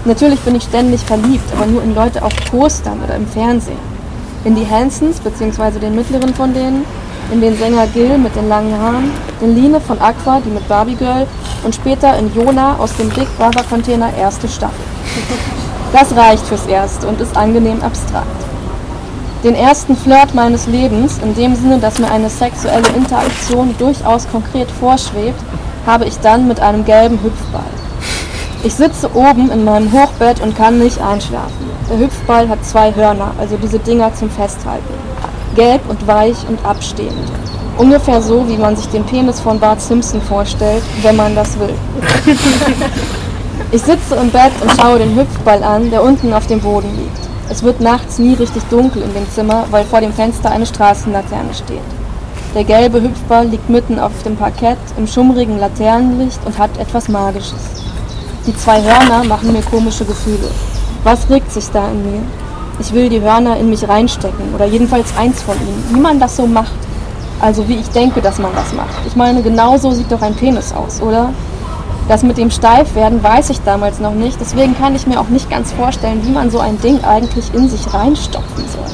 Natürlich 0.06 0.40
bin 0.42 0.56
ich 0.56 0.64
ständig 0.64 1.02
verliebt, 1.02 1.52
aber 1.56 1.66
nur 1.66 1.84
in 1.84 1.96
Leute 1.96 2.24
auf 2.24 2.34
Postern 2.52 3.02
oder 3.04 3.16
im 3.16 3.28
Fernsehen. 3.28 3.78
In 4.46 4.56
die 4.56 4.68
Hansons, 4.68 5.20
beziehungsweise 5.20 5.80
den 5.80 5.96
mittleren 5.96 6.34
von 6.34 6.54
denen, 6.54 6.86
in 7.32 7.42
den 7.42 7.58
Sänger 7.58 7.88
Gil 7.88 8.18
mit 8.18 8.36
den 8.36 8.50
langen 8.50 8.80
Haaren, 8.80 9.12
in 9.42 9.56
Line 9.56 9.80
von 9.80 10.00
Aqua, 10.00 10.40
die 10.44 10.50
mit 10.50 10.68
Barbie 10.68 10.96
Girl 10.96 11.28
und 11.64 11.76
später 11.76 12.18
in 12.18 12.34
Jona 12.34 12.76
aus 12.78 12.96
dem 12.96 13.10
Big 13.10 13.28
Brother 13.38 13.64
Container 13.70 14.12
erste 14.18 14.48
Staffel. 14.48 14.84
Das 15.94 16.16
reicht 16.16 16.46
fürs 16.46 16.66
Erste 16.68 17.08
und 17.08 17.20
ist 17.20 17.36
angenehm 17.36 17.82
abstrakt. 17.82 18.28
Den 19.44 19.56
ersten 19.56 19.96
Flirt 19.96 20.36
meines 20.36 20.68
Lebens, 20.68 21.18
in 21.24 21.34
dem 21.34 21.56
Sinne, 21.56 21.80
dass 21.80 21.98
mir 21.98 22.12
eine 22.12 22.30
sexuelle 22.30 22.88
Interaktion 22.90 23.74
durchaus 23.78 24.28
konkret 24.30 24.70
vorschwebt, 24.70 25.40
habe 25.88 26.06
ich 26.06 26.20
dann 26.20 26.48
mit 26.48 26.60
einem 26.60 26.84
gelben 26.84 27.20
Hüpfball. 27.24 27.64
Ich 28.64 28.74
sitze 28.74 29.10
oben 29.16 29.50
in 29.52 29.64
meinem 29.64 29.94
Hochbett 29.94 30.42
und 30.42 30.58
kann 30.58 30.80
nicht 30.80 31.02
einschlafen. 31.02 31.70
Der 31.90 32.00
Hüpfball 32.00 32.50
hat 32.50 32.66
zwei 32.66 32.94
Hörner, 32.94 33.32
also 33.40 33.56
diese 33.56 33.80
Dinger 33.80 34.14
zum 34.14 34.30
Festhalten. 34.30 34.94
Gelb 35.56 35.82
und 35.90 36.06
weich 36.08 36.38
und 36.48 36.64
abstehend. 36.66 37.32
Ungefähr 37.78 38.22
so, 38.22 38.48
wie 38.48 38.58
man 38.58 38.76
sich 38.76 38.88
den 38.88 39.06
Penis 39.06 39.40
von 39.40 39.60
Bart 39.60 39.82
Simpson 39.82 40.22
vorstellt, 40.22 40.84
wenn 41.02 41.16
man 41.16 41.36
das 41.36 41.58
will. 41.60 41.74
Ich 43.72 43.84
sitze 43.84 44.16
im 44.16 44.32
Bett 44.32 44.52
und 44.62 44.72
schaue 44.80 44.98
den 44.98 45.16
Hüpfball 45.16 45.64
an, 45.64 45.92
der 45.92 46.04
unten 46.04 46.34
auf 46.34 46.48
dem 46.48 46.60
Boden 46.60 46.90
liegt. 46.98 47.20
Es 47.50 47.62
wird 47.62 47.80
nachts 47.82 48.18
nie 48.18 48.34
richtig 48.34 48.64
dunkel 48.72 49.04
in 49.04 49.14
dem 49.14 49.30
Zimmer, 49.30 49.66
weil 49.70 49.86
vor 49.86 50.02
dem 50.02 50.12
Fenster 50.12 50.50
eine 50.50 50.66
Straßenlaterne 50.66 51.54
steht. 51.54 51.82
Der 52.56 52.64
gelbe 52.64 53.02
Hüpfball 53.02 53.46
liegt 53.48 53.70
mitten 53.70 54.00
auf 54.00 54.12
dem 54.24 54.36
Parkett 54.36 54.80
im 54.98 55.06
schummrigen 55.06 55.60
Laternenlicht 55.60 56.40
und 56.46 56.58
hat 56.58 56.76
etwas 56.80 57.10
Magisches. 57.10 57.84
Die 58.48 58.58
zwei 58.58 58.82
Hörner 58.82 59.24
machen 59.24 59.54
mir 59.54 59.62
komische 59.62 60.04
Gefühle. 60.04 60.50
Was 61.04 61.30
regt 61.30 61.52
sich 61.52 61.70
da 61.72 61.90
in 61.90 62.12
mir? 62.12 62.22
Ich 62.80 62.94
will 62.94 63.10
die 63.10 63.22
Hörner 63.22 63.58
in 63.58 63.70
mich 63.70 63.88
reinstecken 63.88 64.54
oder 64.56 64.66
jedenfalls 64.66 65.16
eins 65.18 65.42
von 65.42 65.56
ihnen, 65.56 65.84
wie 65.90 66.00
man 66.00 66.20
das 66.20 66.38
so 66.38 66.48
macht. 66.48 66.72
Also 67.42 67.68
wie 67.68 67.76
ich 67.76 67.90
denke, 67.90 68.22
dass 68.22 68.38
man 68.38 68.54
das 68.56 68.74
macht. 68.74 69.06
Ich 69.06 69.16
meine, 69.16 69.42
genau 69.42 69.78
so 69.78 69.92
sieht 69.92 70.12
doch 70.12 70.22
ein 70.22 70.36
Penis 70.36 70.74
aus, 70.74 71.02
oder? 71.02 71.30
Das 72.08 72.24
mit 72.24 72.38
dem 72.38 72.50
Steifwerden 72.50 73.22
weiß 73.22 73.52
ich 73.52 73.62
damals 73.62 74.00
noch 74.00 74.14
nicht, 74.14 74.40
deswegen 74.42 74.76
kann 74.78 74.96
ich 74.96 75.06
mir 75.06 75.20
auch 75.22 75.30
nicht 75.30 75.50
ganz 75.50 75.72
vorstellen, 75.74 76.22
wie 76.24 76.32
man 76.32 76.50
so 76.50 76.60
ein 76.60 76.80
Ding 76.82 77.04
eigentlich 77.04 77.54
in 77.54 77.70
sich 77.70 77.94
reinstopfen 77.94 78.66
soll. 78.68 78.92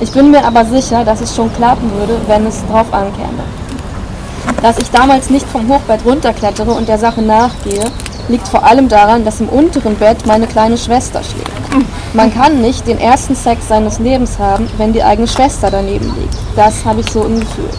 Ich 0.00 0.12
bin 0.12 0.30
mir 0.30 0.44
aber 0.44 0.64
sicher, 0.64 1.04
dass 1.04 1.20
es 1.20 1.34
schon 1.34 1.52
klappen 1.52 1.90
würde, 1.98 2.16
wenn 2.28 2.46
es 2.46 2.64
drauf 2.66 2.86
ankäme. 2.92 3.44
Dass 4.62 4.78
ich 4.78 4.90
damals 4.90 5.28
nicht 5.28 5.46
vom 5.46 5.68
Hochbett 5.68 6.04
runterklettere 6.04 6.70
und 6.70 6.88
der 6.88 6.98
Sache 6.98 7.20
nachgehe, 7.20 7.84
liegt 8.30 8.48
vor 8.48 8.64
allem 8.64 8.88
daran, 8.88 9.24
dass 9.24 9.40
im 9.40 9.48
unteren 9.48 9.96
Bett 9.96 10.24
meine 10.26 10.46
kleine 10.46 10.78
Schwester 10.78 11.22
schläft. 11.22 11.50
Man 12.14 12.32
kann 12.32 12.60
nicht 12.60 12.86
den 12.86 12.98
ersten 12.98 13.34
Sex 13.34 13.68
seines 13.68 13.98
Lebens 13.98 14.38
haben, 14.38 14.68
wenn 14.78 14.92
die 14.92 15.02
eigene 15.02 15.28
Schwester 15.28 15.70
daneben 15.70 16.06
liegt. 16.18 16.36
Das 16.56 16.84
habe 16.84 17.00
ich 17.00 17.10
so 17.10 17.24
im 17.24 17.40
Gefühl. 17.40 17.70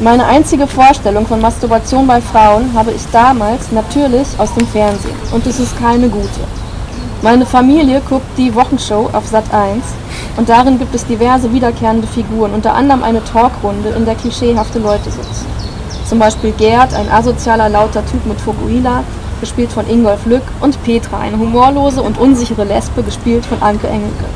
Meine 0.00 0.24
einzige 0.26 0.66
Vorstellung 0.66 1.26
von 1.26 1.40
Masturbation 1.40 2.06
bei 2.06 2.20
Frauen 2.20 2.72
habe 2.74 2.90
ich 2.90 3.02
damals 3.12 3.70
natürlich 3.70 4.26
aus 4.38 4.52
dem 4.54 4.66
Fernsehen. 4.66 5.14
Und 5.30 5.46
es 5.46 5.60
ist 5.60 5.78
keine 5.78 6.08
gute. 6.08 6.40
Meine 7.22 7.46
Familie 7.46 8.02
guckt 8.08 8.26
die 8.36 8.52
Wochenshow 8.52 9.08
auf 9.12 9.28
Sat 9.28 9.44
1 9.54 9.84
und 10.36 10.48
darin 10.48 10.80
gibt 10.80 10.92
es 10.92 11.06
diverse 11.06 11.52
wiederkehrende 11.52 12.08
Figuren, 12.08 12.52
unter 12.52 12.74
anderem 12.74 13.04
eine 13.04 13.22
Talkrunde, 13.22 13.90
in 13.90 14.04
der 14.04 14.16
klischeehafte 14.16 14.80
Leute 14.80 15.08
sitzen. 15.08 15.61
Zum 16.12 16.18
Beispiel 16.18 16.52
Gerd, 16.52 16.92
ein 16.92 17.10
asozialer, 17.10 17.70
lauter 17.70 18.04
Typ 18.04 18.26
mit 18.26 18.38
Fukuhila, 18.38 19.02
gespielt 19.40 19.72
von 19.72 19.88
Ingolf 19.88 20.26
Lück, 20.26 20.42
und 20.60 20.76
Petra, 20.84 21.20
eine 21.20 21.38
humorlose 21.38 22.02
und 22.02 22.18
unsichere 22.18 22.64
Lesbe, 22.64 23.02
gespielt 23.02 23.46
von 23.46 23.62
Anke 23.62 23.86
Engelke. 23.86 24.26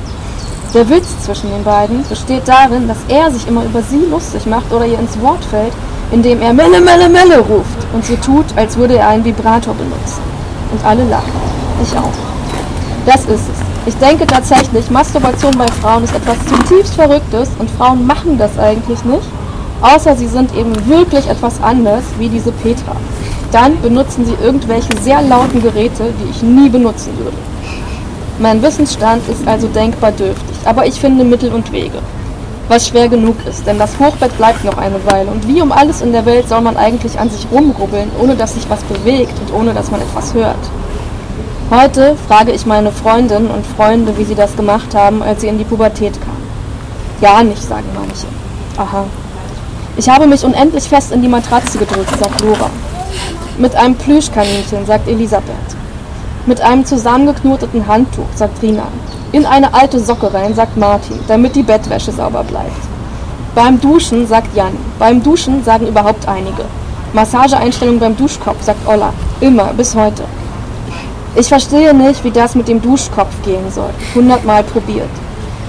Der 0.73 0.88
Witz 0.88 1.06
zwischen 1.23 1.50
den 1.50 1.64
beiden 1.64 2.02
besteht 2.09 2.49
darin, 2.49 2.88
dass 2.88 2.97
er 3.09 3.30
sich 3.30 3.47
immer 3.47 3.62
über 3.62 3.83
sie 3.83 4.06
lustig 4.11 4.47
macht 4.47 4.73
oder 4.73 4.87
ihr 4.87 4.99
ins 4.99 5.21
Wort 5.21 5.45
fällt, 5.45 5.75
indem 6.12 6.40
er 6.40 6.54
Melle, 6.54 6.80
Melle, 6.80 7.11
Melle 7.11 7.40
ruft 7.40 7.87
und 7.92 8.06
so 8.06 8.16
tut, 8.16 8.47
als 8.56 8.78
würde 8.78 8.97
er 8.97 9.09
einen 9.09 9.26
Vibrator 9.26 9.75
benutzen. 9.75 10.23
Und 10.73 10.83
alle 10.83 11.04
lachen. 11.04 11.30
Ich 11.83 11.95
auch. 11.95 12.09
Das 13.04 13.21
ist 13.26 13.50
es. 13.50 13.85
Ich 13.85 13.97
denke 13.99 14.26
tatsächlich, 14.26 14.90
Masturbation 14.90 15.59
bei 15.59 15.66
Frauen 15.83 16.04
ist 16.04 16.14
etwas 16.14 16.38
zutiefst 16.47 16.95
Verrücktes 16.95 17.50
und 17.59 17.71
Frauen 17.73 18.06
machen 18.06 18.38
das 18.38 18.59
eigentlich 18.59 19.04
nicht, 19.04 19.28
außer 19.83 20.16
sie 20.16 20.26
sind 20.26 20.54
eben 20.54 20.75
wirklich 20.88 21.28
etwas 21.28 21.62
anders 21.62 22.02
wie 22.18 22.28
diese 22.28 22.52
Petra. 22.52 22.97
Dann 23.52 23.80
benutzen 23.80 24.25
sie 24.26 24.37
irgendwelche 24.42 24.97
sehr 25.02 25.23
lauten 25.23 25.62
Geräte, 25.62 26.12
die 26.21 26.30
ich 26.30 26.42
nie 26.42 26.68
benutzen 26.68 27.16
würde. 27.18 27.37
Mein 28.38 28.62
Wissensstand 28.62 29.26
ist 29.28 29.47
also 29.49 29.66
denkbar 29.68 30.12
dürftig, 30.12 30.56
aber 30.64 30.87
ich 30.87 31.00
finde 31.00 31.25
Mittel 31.25 31.52
und 31.52 31.73
Wege. 31.73 31.99
Was 32.68 32.88
schwer 32.88 33.09
genug 33.09 33.37
ist, 33.49 33.66
denn 33.66 33.78
das 33.78 33.99
Hochbett 33.99 34.37
bleibt 34.37 34.64
noch 34.64 34.76
eine 34.76 35.04
Weile 35.06 35.30
und 35.30 35.47
wie 35.47 35.62
um 35.62 35.71
alles 35.71 36.02
in 36.02 36.12
der 36.12 36.26
Welt 36.26 36.49
soll 36.49 36.61
man 36.61 36.76
eigentlich 36.76 37.18
an 37.18 37.30
sich 37.30 37.47
rumrubbeln, 37.52 38.11
ohne 38.21 38.35
dass 38.35 38.54
sich 38.54 38.68
was 38.68 38.83
bewegt 38.83 39.35
und 39.40 39.54
ohne 39.54 39.73
dass 39.73 39.90
man 39.90 40.00
etwas 40.00 40.35
hört. 40.35 40.59
Heute 41.71 42.16
frage 42.28 42.52
ich 42.52 42.66
meine 42.66 42.92
Freundinnen 42.92 43.50
und 43.50 43.66
Freunde, 43.66 44.18
wie 44.18 44.25
sie 44.25 44.35
das 44.35 44.56
gemacht 44.56 44.95
haben, 44.95 45.23
als 45.23 45.40
sie 45.40 45.49
in 45.49 45.59
die 45.59 45.64
Pubertät 45.64 46.14
kamen. 46.21 46.47
Gar 47.21 47.45
nicht, 47.45 47.62
sagen 47.62 47.88
manche. 47.95 48.26
Aha. 48.76 49.04
Ich 49.99 50.11
habe 50.11 50.26
mich 50.26 50.45
unendlich 50.45 50.85
fest 50.85 51.11
in 51.11 51.23
die 51.23 51.29
Matratze 51.29 51.79
gedrückt, 51.79 52.19
sagt 52.19 52.43
Lora. 52.43 52.69
Mit 53.57 53.75
einem 53.75 53.95
Plüschkaninchen, 53.95 54.85
sagt 54.85 55.09
Elisabeth. 55.09 55.55
Mit 56.45 56.61
einem 56.61 56.85
zusammengeknoteten 56.85 57.87
Handtuch, 57.87 58.26
sagt 58.35 58.62
Rina. 58.62 58.88
In 59.33 59.47
eine 59.47 59.73
alte 59.73 59.99
Socke 59.99 60.35
rein, 60.35 60.55
sagt 60.55 60.76
Martin, 60.76 61.19
damit 61.29 61.57
die 61.57 61.62
Bettwäsche 61.62 62.12
sauber 62.12 62.45
bleibt. 62.45 62.76
Beim 63.55 63.81
Duschen 63.81 64.26
sagt 64.26 64.55
Jan. 64.55 64.76
Beim 64.99 65.23
Duschen 65.23 65.65
sagen 65.65 65.87
überhaupt 65.87 66.29
einige. 66.29 66.67
Massageeinstellung 67.15 67.99
beim 67.99 68.15
Duschkopf 68.19 68.62
sagt 68.62 68.87
Olla. 68.87 69.15
Immer, 69.41 69.73
bis 69.73 69.95
heute. 69.95 70.25
Ich 71.37 71.49
verstehe 71.49 71.95
nicht, 71.95 72.23
wie 72.23 72.31
das 72.31 72.55
mit 72.55 72.69
dem 72.69 72.83
Duschkopf 72.83 73.33
gehen 73.43 73.73
soll. 73.73 73.91
Hundertmal 74.15 74.62
probiert. 74.62 75.09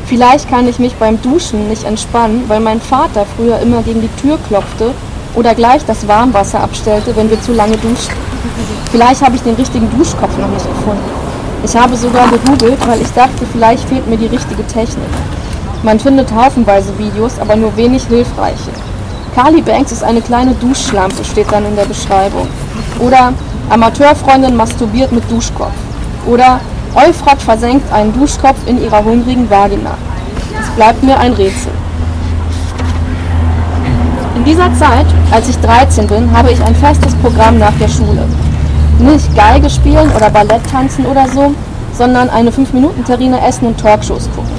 Vielleicht 0.07 0.49
kann 0.49 0.67
ich 0.69 0.79
mich 0.79 0.95
beim 0.95 1.21
Duschen 1.21 1.67
nicht 1.67 1.83
entspannen, 1.83 2.45
weil 2.47 2.61
mein 2.61 2.79
Vater 2.79 3.25
früher 3.35 3.59
immer 3.59 3.81
gegen 3.83 4.01
die 4.01 4.21
Tür 4.21 4.37
klopfte 4.47 4.93
oder 5.35 5.53
gleich 5.53 5.85
das 5.85 6.07
Warmwasser 6.07 6.61
abstellte, 6.61 7.13
wenn 7.15 7.29
wir 7.29 7.41
zu 7.41 7.51
lange 7.51 7.75
duschten. 7.75 8.15
Vielleicht 8.89 9.21
habe 9.21 9.35
ich 9.35 9.41
den 9.41 9.55
richtigen 9.55 9.89
Duschkopf 9.97 10.37
noch 10.37 10.47
nicht 10.47 10.65
gefunden. 10.65 11.03
Ich 11.63 11.75
habe 11.75 11.97
sogar 11.97 12.29
gegoogelt, 12.29 12.87
weil 12.87 13.01
ich 13.01 13.09
dachte, 13.09 13.45
vielleicht 13.51 13.87
fehlt 13.89 14.07
mir 14.07 14.15
die 14.15 14.27
richtige 14.27 14.65
Technik. 14.67 15.09
Man 15.83 15.99
findet 15.99 16.33
haufenweise 16.33 16.97
Videos, 16.97 17.37
aber 17.39 17.57
nur 17.57 17.75
wenig 17.75 18.05
hilfreiche. 18.05 18.71
Carly 19.35 19.61
Banks 19.61 19.91
ist 19.91 20.03
eine 20.03 20.21
kleine 20.21 20.53
Duschschlampe, 20.53 21.23
steht 21.25 21.51
dann 21.51 21.65
in 21.65 21.75
der 21.75 21.85
Beschreibung. 21.85 22.47
Oder 22.99 23.33
Amateurfreundin 23.69 24.55
masturbiert 24.55 25.11
mit 25.11 25.29
Duschkopf. 25.29 25.73
Oder 26.25 26.61
Euphrat 26.97 27.39
versenkt 27.39 27.93
einen 27.93 28.11
Duschkopf 28.11 28.57
in 28.65 28.81
ihrer 28.81 29.03
hungrigen 29.05 29.47
Vagina. 29.47 29.91
Es 30.59 30.67
bleibt 30.75 31.03
mir 31.03 31.19
ein 31.19 31.31
Rätsel. 31.33 31.71
In 34.35 34.43
dieser 34.43 34.73
Zeit, 34.73 35.05
als 35.29 35.47
ich 35.47 35.59
13 35.59 36.07
bin, 36.07 36.35
habe 36.35 36.51
ich 36.51 36.59
ein 36.63 36.73
festes 36.73 37.13
Programm 37.15 37.59
nach 37.59 37.73
der 37.79 37.87
Schule. 37.87 38.25
Nicht 38.97 39.35
Geige 39.35 39.69
spielen 39.69 40.09
oder 40.15 40.31
Ballett 40.31 40.67
tanzen 40.71 41.05
oder 41.05 41.27
so, 41.27 41.53
sondern 41.93 42.31
eine 42.31 42.49
5-Minuten-Terrine 42.49 43.45
essen 43.45 43.67
und 43.67 43.79
Talkshows 43.79 44.27
gucken. 44.35 44.57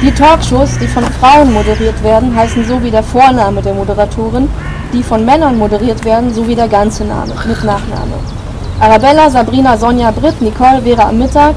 Die 0.00 0.10
Talkshows, 0.10 0.78
die 0.78 0.86
von 0.86 1.04
Frauen 1.20 1.52
moderiert 1.52 2.02
werden, 2.02 2.34
heißen 2.34 2.66
so 2.66 2.82
wie 2.82 2.90
der 2.90 3.02
Vorname 3.02 3.60
der 3.60 3.74
Moderatorin, 3.74 4.48
die 4.94 5.02
von 5.02 5.22
Männern 5.22 5.58
moderiert 5.58 6.02
werden, 6.06 6.32
so 6.32 6.48
wie 6.48 6.54
der 6.54 6.68
ganze 6.68 7.04
Name 7.04 7.34
mit 7.46 7.62
Nachname. 7.62 8.37
Arabella, 8.80 9.28
Sabrina, 9.28 9.76
Sonja, 9.76 10.12
Britt, 10.12 10.40
Nicole, 10.40 10.80
Vera 10.82 11.08
am 11.08 11.18
Mittag 11.18 11.56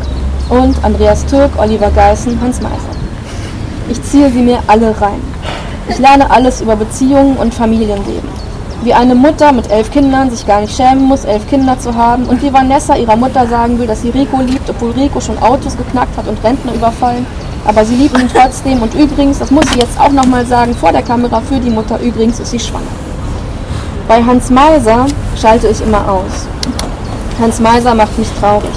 und 0.49 0.75
Andreas 0.83 1.23
Türk, 1.27 1.51
Oliver 1.57 1.91
Geißen, 1.91 2.41
Hans 2.41 2.59
Meiser. 2.61 2.95
Ich 3.89 4.01
ziehe 4.01 4.31
sie 4.31 4.41
mir 4.41 4.57
alle 4.65 4.99
rein. 4.99 5.21
Ich 5.87 5.99
lerne 5.99 6.31
alles 6.31 6.61
über 6.61 6.75
Beziehungen 6.75 7.37
und 7.37 7.53
Familienleben. 7.53 8.29
Wie 8.83 8.93
eine 8.95 9.13
Mutter 9.13 9.51
mit 9.51 9.69
elf 9.69 9.91
Kindern 9.91 10.31
sich 10.31 10.47
gar 10.47 10.61
nicht 10.61 10.75
schämen 10.75 11.03
muss, 11.03 11.23
elf 11.25 11.47
Kinder 11.47 11.77
zu 11.77 11.93
haben 11.93 12.25
und 12.25 12.41
wie 12.41 12.51
Vanessa 12.51 12.95
ihrer 12.95 13.15
Mutter 13.15 13.45
sagen 13.45 13.77
will, 13.77 13.85
dass 13.85 14.01
sie 14.01 14.09
Rico 14.09 14.41
liebt, 14.41 14.67
obwohl 14.67 14.89
Rico 14.91 15.21
schon 15.21 15.37
Autos 15.43 15.77
geknackt 15.77 16.17
hat 16.17 16.27
und 16.27 16.43
Rentner 16.43 16.73
überfallen. 16.73 17.27
Aber 17.65 17.85
sie 17.85 17.97
liebt 17.97 18.17
ihn 18.17 18.29
trotzdem 18.33 18.81
und 18.81 18.95
übrigens, 18.95 19.37
das 19.37 19.51
muss 19.51 19.65
sie 19.71 19.79
jetzt 19.79 19.99
auch 19.99 20.11
nochmal 20.11 20.43
sagen, 20.47 20.73
vor 20.73 20.91
der 20.91 21.03
Kamera 21.03 21.39
für 21.41 21.59
die 21.59 21.69
Mutter, 21.69 21.99
übrigens 21.99 22.39
ist 22.39 22.49
sie 22.49 22.59
schwanger. 22.59 22.85
Bei 24.07 24.23
Hans 24.23 24.49
Meiser 24.49 25.05
schalte 25.39 25.67
ich 25.67 25.79
immer 25.81 26.09
aus. 26.09 26.47
Hans 27.41 27.59
Meiser 27.59 27.95
macht 27.95 28.19
mich 28.19 28.29
traurig. 28.39 28.69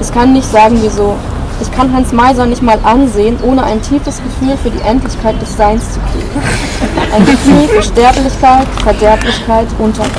Ich 0.00 0.14
kann 0.14 0.32
nicht 0.32 0.48
sagen, 0.48 0.78
wieso. 0.80 1.16
Ich 1.60 1.72
kann 1.72 1.92
Hans 1.92 2.12
Meiser 2.12 2.46
nicht 2.46 2.62
mal 2.62 2.78
ansehen, 2.84 3.36
ohne 3.42 3.64
ein 3.64 3.82
tiefes 3.82 4.22
Gefühl 4.22 4.56
für 4.62 4.70
die 4.70 4.80
Endlichkeit 4.82 5.42
des 5.42 5.56
Seins 5.56 5.92
zu 5.92 5.98
kriegen. 6.12 6.40
Ein 7.12 7.26
Gefühl 7.26 7.66
für 7.66 7.82
Sterblichkeit, 7.82 8.68
Verderblichkeit, 8.84 9.66
Untergang. 9.80 10.12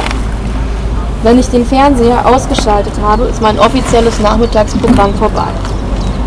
Wenn 1.23 1.39
ich 1.39 1.47
den 1.47 1.65
Fernseher 1.65 2.25
ausgeschaltet 2.25 2.93
habe, 3.01 3.23
ist 3.23 3.41
mein 3.41 3.57
offizielles 3.57 4.19
Nachmittagsprogramm 4.19 5.13
vorbei. 5.13 5.47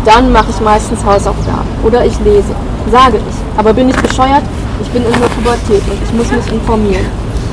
Dann 0.03 0.31
mache 0.31 0.49
ich 0.49 0.59
meistens 0.61 1.05
Hausaufgaben 1.05 1.69
oder 1.83 2.03
ich 2.03 2.19
lese. 2.21 2.55
Sage 2.91 3.17
ich. 3.17 3.59
Aber 3.59 3.71
bin 3.71 3.87
ich 3.87 3.97
bescheuert? 3.97 4.43
Ich 4.81 4.89
bin 4.89 5.05
in 5.05 5.11
der 5.11 5.27
Pubertät 5.27 5.83
und 5.87 6.01
ich 6.03 6.13
muss 6.13 6.31
mich 6.31 6.51
informieren. 6.51 7.05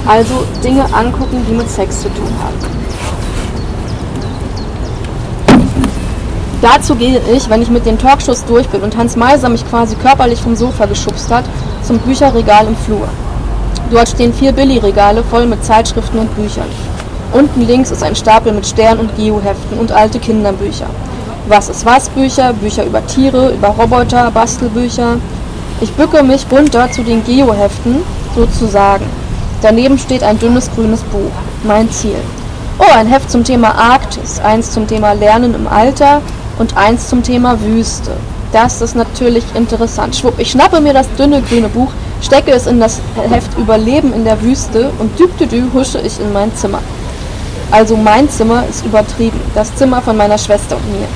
Also 0.07 0.45
Dinge 0.65 0.87
angucken, 0.95 1.45
die 1.47 1.55
mit 1.55 1.69
Sex 1.69 2.01
zu 2.01 2.09
tun 2.09 2.33
haben. 2.43 2.88
Dazu 6.61 6.97
gehe 6.97 7.21
ich, 7.33 7.49
wenn 7.49 7.63
ich 7.63 7.71
mit 7.71 7.87
den 7.87 7.99
Talkshows 7.99 8.45
durch 8.45 8.69
bin 8.69 8.83
und 8.83 8.97
Hans 8.97 9.15
Meiser 9.15 9.49
mich 9.49 9.69
quasi 9.69 9.95
körperlich 9.95 10.41
vom 10.41 10.57
Sofa 10.57 10.87
geschubst 10.87 11.31
hat, 11.31 11.45
zum 11.85 11.99
Bücherregal 11.99 12.67
im 12.67 12.77
Flur. 12.77 13.09
Dort 13.93 14.09
stehen 14.09 14.35
vier 14.35 14.53
Billigregale 14.53 15.23
voll 15.23 15.47
mit 15.47 15.65
Zeitschriften 15.65 16.19
und 16.19 16.35
Büchern. 16.35 16.69
Unten 17.33 17.67
links 17.67 17.91
ist 17.91 18.03
ein 18.03 18.17
Stapel 18.17 18.53
mit 18.53 18.67
Stern- 18.67 18.99
und 18.99 19.15
Geoheften 19.17 19.79
und 19.79 19.93
alte 19.93 20.19
Kinderbücher. 20.19 20.87
Was 21.47 21.69
ist 21.69 21.87
was 21.87 22.09
Bücher, 22.09 22.53
Bücher 22.53 22.85
über 22.85 23.07
Tiere, 23.07 23.53
über 23.53 23.69
Roboter, 23.69 24.31
Bastelbücher. 24.31 25.17
Ich 25.81 25.93
bücke 25.93 26.23
mich 26.23 26.45
runter 26.51 26.91
zu 26.91 27.03
den 27.03 27.25
Geoheften, 27.25 28.03
sozusagen. 28.35 29.07
Daneben 29.63 29.97
steht 29.97 30.25
ein 30.25 30.39
dünnes 30.39 30.71
grünes 30.75 31.03
Buch. 31.03 31.33
Mein 31.65 31.91
Ziel. 31.91 32.17
Oh, 32.79 32.95
ein 32.95 33.07
Heft 33.07 33.31
zum 33.31 33.45
Thema 33.45 33.75
Arktis, 33.75 34.41
eins 34.41 34.73
zum 34.73 34.87
Thema 34.87 35.13
Lernen 35.13 35.55
im 35.55 35.67
Alter, 35.67 36.21
und 36.59 36.77
eins 36.77 37.09
zum 37.09 37.23
Thema 37.23 37.61
Wüste. 37.61 38.13
Das 38.53 38.81
ist 38.81 38.97
natürlich 38.97 39.45
interessant. 39.55 40.17
Schwupp, 40.17 40.39
ich 40.39 40.51
schnappe 40.51 40.81
mir 40.81 40.95
das 40.95 41.07
dünne 41.19 41.43
grüne 41.43 41.69
Buch, 41.69 41.93
stecke 42.23 42.53
es 42.53 42.67
in 42.67 42.81
das 42.81 43.01
Heft 43.31 43.57
Überleben 43.59 44.13
in 44.15 44.25
der 44.25 44.41
Wüste 44.41 44.91
und 44.99 45.19
dübdüdü 45.19 45.65
husche 45.75 46.01
ich 46.01 46.19
in 46.19 46.33
mein 46.33 46.55
Zimmer. 46.57 46.81
Also 47.71 47.97
mein 47.97 48.31
Zimmer 48.31 48.65
ist 48.69 48.87
übertrieben, 48.87 49.39
das 49.55 49.75
Zimmer 49.75 50.01
von 50.01 50.17
meiner 50.17 50.39
Schwester 50.39 50.77
und 50.77 50.99
mir. 50.99 51.07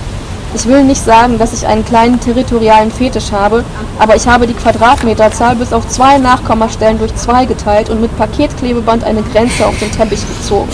Ich 0.54 0.66
will 0.66 0.84
nicht 0.84 1.02
sagen, 1.02 1.38
dass 1.38 1.54
ich 1.54 1.66
einen 1.66 1.82
kleinen 1.82 2.20
territorialen 2.20 2.90
Fetisch 2.90 3.32
habe, 3.32 3.64
aber 3.98 4.16
ich 4.16 4.26
habe 4.26 4.46
die 4.46 4.52
Quadratmeterzahl 4.52 5.56
bis 5.56 5.72
auf 5.72 5.88
zwei 5.88 6.18
Nachkommastellen 6.18 6.98
durch 6.98 7.14
zwei 7.16 7.46
geteilt 7.46 7.88
und 7.88 8.02
mit 8.02 8.14
Paketklebeband 8.18 9.04
eine 9.04 9.22
Grenze 9.22 9.66
auf 9.66 9.78
den 9.78 9.90
Teppich 9.90 10.20
gezogen. 10.20 10.68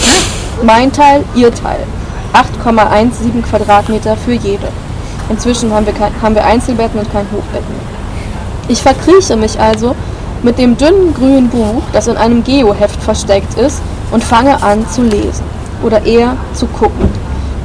Mein 0.65 0.93
Teil, 0.93 1.25
ihr 1.37 1.55
Teil. 1.55 1.87
8,17 2.33 3.43
Quadratmeter 3.43 4.17
für 4.17 4.33
jede. 4.33 4.69
Inzwischen 5.29 5.73
haben 5.73 5.87
wir, 5.87 5.93
kein, 5.93 6.13
haben 6.23 6.35
wir 6.35 6.45
Einzelbetten 6.45 7.01
und 7.01 7.13
kein 7.13 7.27
Hochbett 7.27 7.69
mehr. 7.69 8.69
Ich 8.69 8.83
verkrieche 8.83 9.37
mich 9.37 9.59
also 9.61 9.95
mit 10.43 10.59
dem 10.59 10.77
dünnen 10.77 11.15
grünen 11.15 11.49
Buch, 11.49 11.83
das 11.93 12.07
in 12.07 12.17
einem 12.17 12.45
Geoheft 12.45 13.03
versteckt 13.03 13.59
ist, 13.59 13.81
und 14.11 14.23
fange 14.23 14.63
an 14.63 14.89
zu 14.89 15.03
lesen. 15.03 15.45
Oder 15.83 16.05
eher 16.05 16.37
zu 16.55 16.67
gucken. 16.67 17.09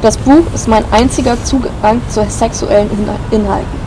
Das 0.01 0.17
Buch 0.17 0.43
ist 0.53 0.67
mein 0.67 0.83
einziger 0.91 1.41
Zugang 1.43 2.01
zu 2.09 2.25
sexuellen 2.29 2.89
Inhalten. 3.31 3.83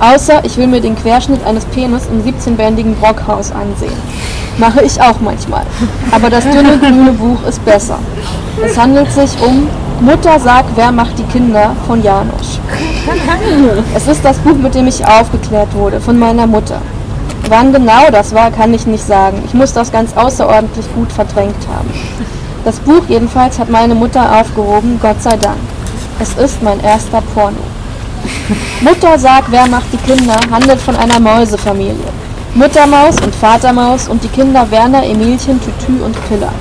Außer 0.00 0.44
ich 0.44 0.56
will 0.56 0.66
mir 0.66 0.80
den 0.80 0.96
Querschnitt 0.96 1.44
eines 1.46 1.64
Penis 1.66 2.06
im 2.06 2.22
17-bändigen 2.22 2.94
Brockhaus 2.96 3.52
ansehen. 3.52 3.96
Mache 4.58 4.82
ich 4.82 5.00
auch 5.00 5.20
manchmal. 5.20 5.64
Aber 6.10 6.30
das 6.30 6.44
dünne 6.44 6.78
grüne 6.78 7.12
Buch 7.12 7.46
ist 7.48 7.64
besser. 7.64 7.98
Es 8.64 8.78
handelt 8.78 9.10
sich 9.12 9.30
um 9.40 9.68
Mutter 10.00 10.38
sagt, 10.40 10.70
wer 10.74 10.92
macht 10.92 11.18
die 11.18 11.24
Kinder 11.24 11.74
von 11.86 12.02
Janosch. 12.02 12.58
Es 13.94 14.06
ist 14.08 14.24
das 14.24 14.38
Buch, 14.38 14.56
mit 14.56 14.74
dem 14.74 14.86
ich 14.86 15.06
aufgeklärt 15.06 15.72
wurde, 15.74 16.00
von 16.00 16.18
meiner 16.18 16.46
Mutter. 16.46 16.80
Wann 17.48 17.72
genau 17.72 18.10
das 18.10 18.34
war, 18.34 18.50
kann 18.50 18.74
ich 18.74 18.86
nicht 18.86 19.06
sagen. 19.06 19.42
Ich 19.44 19.54
muss 19.54 19.72
das 19.72 19.92
ganz 19.92 20.16
außerordentlich 20.16 20.86
gut 20.94 21.12
verdrängt 21.12 21.68
haben. 21.74 21.90
Das 22.64 22.78
Buch 22.80 23.02
jedenfalls 23.08 23.58
hat 23.58 23.70
meine 23.70 23.94
Mutter 23.94 24.40
aufgehoben, 24.40 24.98
Gott 25.00 25.22
sei 25.22 25.36
Dank. 25.36 25.58
Es 26.20 26.34
ist 26.34 26.62
mein 26.62 26.80
erster 26.80 27.22
Porno. 27.34 27.58
Mutter 28.80 29.18
sagt, 29.18 29.50
wer 29.50 29.66
macht 29.68 29.92
die 29.92 30.12
Kinder, 30.12 30.36
handelt 30.50 30.80
von 30.80 30.96
einer 30.96 31.20
Mäusefamilie. 31.20 31.94
Muttermaus 32.54 33.20
und 33.20 33.34
Vatermaus 33.34 34.08
und 34.08 34.22
die 34.22 34.28
Kinder 34.28 34.70
Werner, 34.70 35.04
Emilchen, 35.04 35.60
Tütü 35.60 36.02
und 36.02 36.16
Piller. 36.28 36.52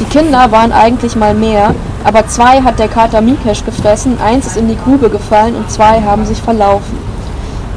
Die 0.00 0.04
Kinder 0.04 0.50
waren 0.52 0.72
eigentlich 0.72 1.16
mal 1.16 1.34
mehr, 1.34 1.74
aber 2.06 2.24
zwei 2.28 2.62
hat 2.62 2.78
der 2.78 2.86
Kater 2.86 3.20
Mikesh 3.20 3.64
gefressen, 3.64 4.16
eins 4.24 4.46
ist 4.46 4.56
in 4.56 4.68
die 4.68 4.78
Grube 4.78 5.10
gefallen 5.10 5.56
und 5.56 5.68
zwei 5.68 6.00
haben 6.02 6.24
sich 6.24 6.40
verlaufen. 6.40 6.96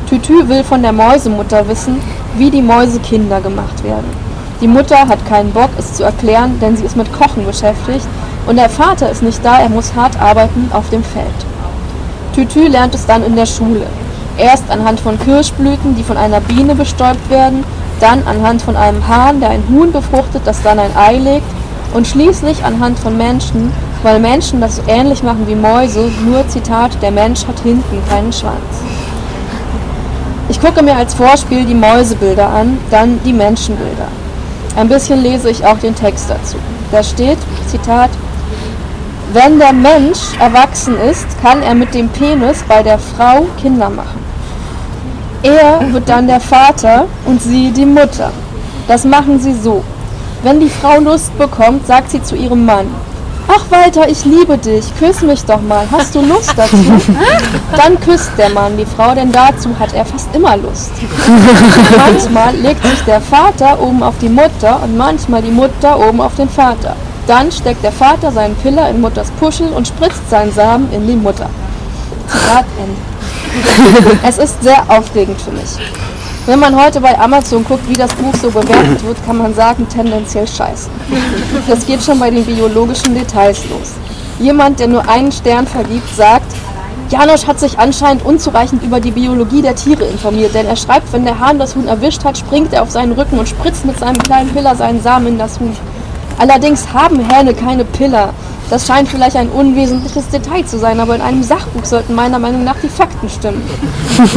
Tütü 0.07 0.47
will 0.47 0.63
von 0.63 0.83
der 0.83 0.91
Mäusemutter 0.91 1.67
wissen, 1.67 1.99
wie 2.37 2.51
die 2.51 2.61
Mäusekinder 2.61 3.41
gemacht 3.41 3.83
werden. 3.83 4.05
Die 4.61 4.67
Mutter 4.67 4.99
hat 4.99 5.25
keinen 5.27 5.51
Bock, 5.51 5.71
es 5.79 5.95
zu 5.95 6.03
erklären, 6.03 6.59
denn 6.61 6.77
sie 6.77 6.85
ist 6.85 6.95
mit 6.95 7.11
Kochen 7.11 7.43
beschäftigt 7.43 8.05
und 8.45 8.57
der 8.57 8.69
Vater 8.69 9.09
ist 9.09 9.23
nicht 9.23 9.43
da, 9.43 9.61
er 9.61 9.69
muss 9.69 9.95
hart 9.95 10.21
arbeiten 10.21 10.69
auf 10.73 10.87
dem 10.91 11.03
Feld. 11.03 11.25
Tütü 12.35 12.67
lernt 12.67 12.93
es 12.93 13.07
dann 13.07 13.25
in 13.25 13.35
der 13.35 13.47
Schule. 13.47 13.87
Erst 14.37 14.69
anhand 14.69 14.99
von 14.99 15.19
Kirschblüten, 15.19 15.95
die 15.95 16.03
von 16.03 16.17
einer 16.17 16.39
Biene 16.39 16.75
bestäubt 16.75 17.31
werden, 17.31 17.63
dann 17.99 18.21
anhand 18.27 18.61
von 18.61 18.75
einem 18.75 19.07
Hahn, 19.07 19.39
der 19.39 19.49
ein 19.49 19.63
Huhn 19.69 19.91
befruchtet, 19.91 20.43
das 20.45 20.61
dann 20.61 20.77
ein 20.77 20.95
Ei 20.95 21.17
legt, 21.17 21.58
und 21.93 22.07
schließlich 22.07 22.63
anhand 22.63 22.99
von 22.99 23.17
Menschen, 23.17 23.71
weil 24.03 24.19
Menschen 24.19 24.61
das 24.61 24.77
so 24.77 24.81
ähnlich 24.87 25.23
machen 25.23 25.47
wie 25.47 25.55
Mäuse, 25.55 26.11
nur 26.25 26.47
Zitat, 26.47 27.01
der 27.01 27.11
Mensch 27.11 27.45
hat 27.47 27.59
hinten 27.59 28.01
keinen 28.09 28.31
Schwanz. 28.31 28.57
Ich 30.49 30.59
gucke 30.59 30.83
mir 30.83 30.95
als 30.95 31.13
Vorspiel 31.13 31.65
die 31.65 31.75
Mäusebilder 31.75 32.49
an, 32.49 32.79
dann 32.89 33.19
die 33.23 33.33
Menschenbilder. 33.33 34.07
Ein 34.75 34.87
bisschen 34.87 35.21
lese 35.21 35.49
ich 35.49 35.65
auch 35.65 35.77
den 35.77 35.95
Text 35.95 36.29
dazu. 36.29 36.57
Da 36.91 37.03
steht, 37.03 37.37
Zitat, 37.67 38.09
wenn 39.33 39.59
der 39.59 39.73
Mensch 39.73 40.33
erwachsen 40.39 40.95
ist, 40.99 41.27
kann 41.43 41.61
er 41.61 41.75
mit 41.75 41.93
dem 41.93 42.09
Penis 42.09 42.63
bei 42.67 42.81
der 42.81 42.97
Frau 42.97 43.45
Kinder 43.61 43.89
machen. 43.89 44.19
Er 45.43 45.93
wird 45.93 46.09
dann 46.09 46.27
der 46.27 46.39
Vater 46.39 47.05
und 47.25 47.41
sie 47.41 47.71
die 47.71 47.85
Mutter. 47.85 48.31
Das 48.87 49.05
machen 49.05 49.39
sie 49.39 49.53
so. 49.53 49.83
Wenn 50.43 50.59
die 50.59 50.69
Frau 50.69 50.99
Lust 50.99 51.37
bekommt, 51.37 51.85
sagt 51.85 52.11
sie 52.11 52.23
zu 52.23 52.35
ihrem 52.35 52.65
Mann, 52.65 52.87
Ach 53.51 53.65
Walter, 53.71 54.07
ich 54.07 54.25
liebe 54.25 54.59
dich, 54.59 54.85
küss 54.99 55.23
mich 55.23 55.43
doch 55.43 55.59
mal, 55.59 55.83
hast 55.91 56.13
du 56.13 56.21
Lust 56.21 56.53
dazu? 56.55 56.77
Dann 57.75 57.99
küsst 57.99 58.29
der 58.37 58.49
Mann 58.49 58.77
die 58.77 58.85
Frau, 58.85 59.15
denn 59.15 59.31
dazu 59.31 59.69
hat 59.79 59.91
er 59.93 60.05
fast 60.05 60.29
immer 60.35 60.55
Lust. 60.55 60.91
Manchmal 61.97 62.55
legt 62.57 62.85
sich 62.85 63.01
der 63.05 63.19
Vater 63.19 63.81
oben 63.81 64.03
auf 64.03 64.13
die 64.21 64.29
Mutter 64.29 64.79
und 64.83 64.95
manchmal 64.95 65.41
die 65.41 65.49
Mutter 65.49 65.99
oben 65.99 66.21
auf 66.21 66.35
den 66.35 66.47
Vater. 66.47 66.95
Dann 67.25 67.51
steckt 67.51 67.83
der 67.83 67.91
Vater 67.91 68.31
seinen 68.31 68.55
Piller 68.55 68.87
in 68.89 69.01
Mutters 69.01 69.31
Puschel 69.39 69.69
und 69.69 69.87
spritzt 69.87 70.29
seinen 70.29 70.53
Samen 70.53 70.87
in 70.93 71.07
die 71.07 71.15
Mutter. 71.15 71.49
Zitat 72.27 72.65
Ende. 72.77 74.19
Es 74.27 74.37
ist 74.37 74.61
sehr 74.61 74.83
aufregend 74.89 75.41
für 75.41 75.51
mich. 75.51 75.71
Wenn 76.49 76.57
man 76.57 76.75
heute 76.75 76.99
bei 76.99 77.15
Amazon 77.19 77.63
guckt, 77.63 77.87
wie 77.87 77.93
das 77.93 78.11
Buch 78.15 78.33
so 78.33 78.49
bewertet 78.49 79.03
wird, 79.03 79.23
kann 79.23 79.37
man 79.37 79.53
sagen, 79.53 79.87
tendenziell 79.87 80.47
scheiße. 80.47 80.89
Das 81.67 81.85
geht 81.85 82.01
schon 82.01 82.17
bei 82.17 82.31
den 82.31 82.43
biologischen 82.43 83.13
Details 83.13 83.69
los. 83.69 83.91
Jemand, 84.39 84.79
der 84.79 84.87
nur 84.87 85.07
einen 85.07 85.31
Stern 85.31 85.67
vergibt, 85.67 86.09
sagt, 86.15 86.51
Janosch 87.11 87.45
hat 87.45 87.59
sich 87.59 87.77
anscheinend 87.77 88.25
unzureichend 88.25 88.81
über 88.81 88.99
die 88.99 89.11
Biologie 89.11 89.61
der 89.61 89.75
Tiere 89.75 90.05
informiert, 90.05 90.55
denn 90.55 90.65
er 90.65 90.75
schreibt, 90.75 91.13
wenn 91.13 91.23
der 91.23 91.39
Hahn 91.39 91.59
das 91.59 91.75
Huhn 91.75 91.87
erwischt 91.87 92.23
hat, 92.23 92.35
springt 92.35 92.73
er 92.73 92.81
auf 92.81 92.89
seinen 92.89 93.11
Rücken 93.11 93.37
und 93.37 93.47
spritzt 93.47 93.85
mit 93.85 93.99
seinem 93.99 94.17
kleinen 94.17 94.49
Piller 94.49 94.75
seinen 94.75 95.03
Samen 95.03 95.27
in 95.27 95.37
das 95.37 95.59
Huhn. 95.59 95.77
Allerdings 96.39 96.91
haben 96.91 97.19
Hähne 97.29 97.53
keine 97.53 97.85
Piller. 97.85 98.33
Das 98.69 98.85
scheint 98.85 99.09
vielleicht 99.09 99.35
ein 99.35 99.49
unwesentliches 99.49 100.27
Detail 100.29 100.63
zu 100.63 100.77
sein, 100.77 100.99
aber 100.99 101.15
in 101.15 101.21
einem 101.21 101.41
Sachbuch 101.41 101.85
sollten 101.85 102.13
meiner 102.13 102.37
Meinung 102.37 102.63
nach 102.63 102.75
die 102.83 102.89
Fakten 102.89 103.27
stimmen. 103.27 103.67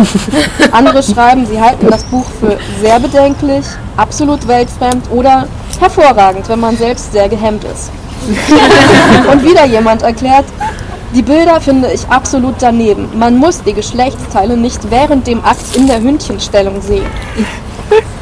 Andere 0.72 1.02
schreiben, 1.02 1.44
sie 1.46 1.60
halten 1.60 1.88
das 1.90 2.02
Buch 2.04 2.26
für 2.40 2.56
sehr 2.80 2.98
bedenklich, 2.98 3.66
absolut 3.96 4.48
weltfremd 4.48 5.10
oder 5.10 5.46
hervorragend, 5.78 6.48
wenn 6.48 6.60
man 6.60 6.76
selbst 6.76 7.12
sehr 7.12 7.28
gehemmt 7.28 7.64
ist. 7.64 7.90
Und 9.30 9.42
wieder 9.44 9.66
jemand 9.66 10.02
erklärt, 10.02 10.46
die 11.14 11.22
Bilder 11.22 11.60
finde 11.60 11.90
ich 11.92 12.08
absolut 12.08 12.54
daneben. 12.60 13.08
Man 13.18 13.36
muss 13.36 13.62
die 13.62 13.74
Geschlechtsteile 13.74 14.56
nicht 14.56 14.90
während 14.90 15.26
dem 15.26 15.44
Akt 15.44 15.76
in 15.76 15.86
der 15.86 16.00
Hündchenstellung 16.00 16.80
sehen. 16.80 17.04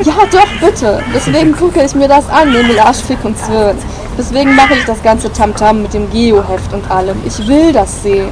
Ja, 0.03 0.15
doch, 0.33 0.49
bitte. 0.61 1.01
Deswegen 1.15 1.53
gucke 1.53 1.85
ich 1.85 1.95
mir 1.95 2.09
das 2.09 2.29
an, 2.29 2.53
Emil 2.53 2.81
Arsch, 2.81 2.99
Fick 2.99 3.25
und 3.25 3.39
Zwirn. 3.39 3.77
Deswegen 4.21 4.55
mache 4.55 4.75
ich 4.75 4.85
das 4.85 5.03
ganze 5.03 5.33
Tamtam 5.33 5.81
mit 5.81 5.95
dem 5.95 6.11
Geoheft 6.11 6.75
und 6.75 6.91
allem. 6.91 7.17
Ich 7.25 7.49
will 7.49 7.73
das 7.73 8.03
sehen. 8.03 8.29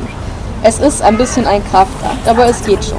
Es 0.63 0.81
ist 0.81 1.01
ein 1.01 1.17
bisschen 1.17 1.47
ein 1.47 1.65
Kraftakt, 1.65 2.29
aber 2.29 2.45
es 2.45 2.63
geht 2.63 2.85
schon. 2.85 2.99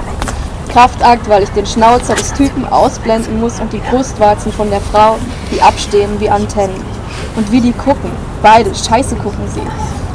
Kraftakt, 0.69 1.29
weil 1.29 1.43
ich 1.43 1.49
den 1.49 1.67
Schnauzer 1.67 2.15
des 2.15 2.33
Typen 2.33 2.65
ausblenden 2.65 3.39
muss 3.39 3.59
und 3.59 3.71
die 3.71 3.81
Brustwarzen 3.91 4.51
von 4.51 4.71
der 4.71 4.81
Frau, 4.81 5.17
die 5.51 5.61
abstehen 5.61 6.19
wie 6.19 6.31
Antennen. 6.31 6.81
Und 7.35 7.51
wie 7.51 7.61
die 7.61 7.73
gucken. 7.73 8.09
Beide 8.41 8.73
scheiße 8.73 9.17
gucken 9.17 9.47
sie. 9.53 9.61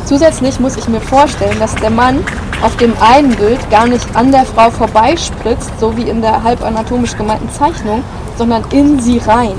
Zusätzlich 0.04 0.58
muss 0.58 0.76
ich 0.76 0.88
mir 0.88 1.00
vorstellen, 1.00 1.60
dass 1.60 1.76
der 1.76 1.90
Mann 1.90 2.24
auf 2.60 2.76
dem 2.78 2.92
einen 3.00 3.36
Bild 3.36 3.70
gar 3.70 3.86
nicht 3.86 4.16
an 4.16 4.32
der 4.32 4.46
Frau 4.46 4.72
vorbeispritzt, 4.72 5.70
so 5.78 5.96
wie 5.96 6.08
in 6.08 6.22
der 6.22 6.42
halb 6.42 6.60
anatomisch 6.60 7.16
gemeinten 7.16 7.52
Zeichnung, 7.52 8.02
sondern 8.36 8.64
in 8.72 8.98
sie 8.98 9.18
rein 9.18 9.54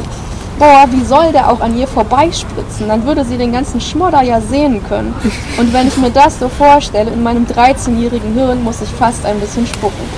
boah, 0.60 0.86
wie 0.90 1.04
soll 1.04 1.32
der 1.32 1.52
auch 1.52 1.60
an 1.62 1.78
ihr 1.78 1.88
vorbeispritzen? 1.88 2.88
Dann 2.88 3.06
würde 3.06 3.26
sie 3.26 3.38
den 3.38 3.52
ganzen 3.52 3.82
Schmodder 3.82 4.22
ja 4.22 4.42
sehen 4.42 4.84
können. 4.88 5.14
Und 5.58 5.74
wenn 5.74 5.88
ich 5.88 5.98
mir 5.98 6.12
das 6.12 6.40
so 6.40 6.50
vorstelle, 6.50 7.12
in 7.12 7.24
meinem 7.24 7.46
13-jährigen 7.46 8.34
Hirn 8.34 8.64
muss 8.64 8.82
ich 8.82 8.90
fast 8.90 9.26
ein 9.26 9.40
bisschen 9.40 9.68
spucken. 9.68 10.10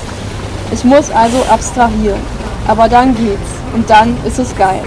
Ich 0.72 0.84
muss 0.84 1.10
also 1.12 1.38
abstrahieren. 1.50 2.20
Aber 2.68 2.90
dann 2.90 3.16
geht's. 3.16 3.52
Und 3.74 3.90
dann 3.90 4.16
ist 4.26 4.40
es 4.40 4.56
geil. 4.56 4.82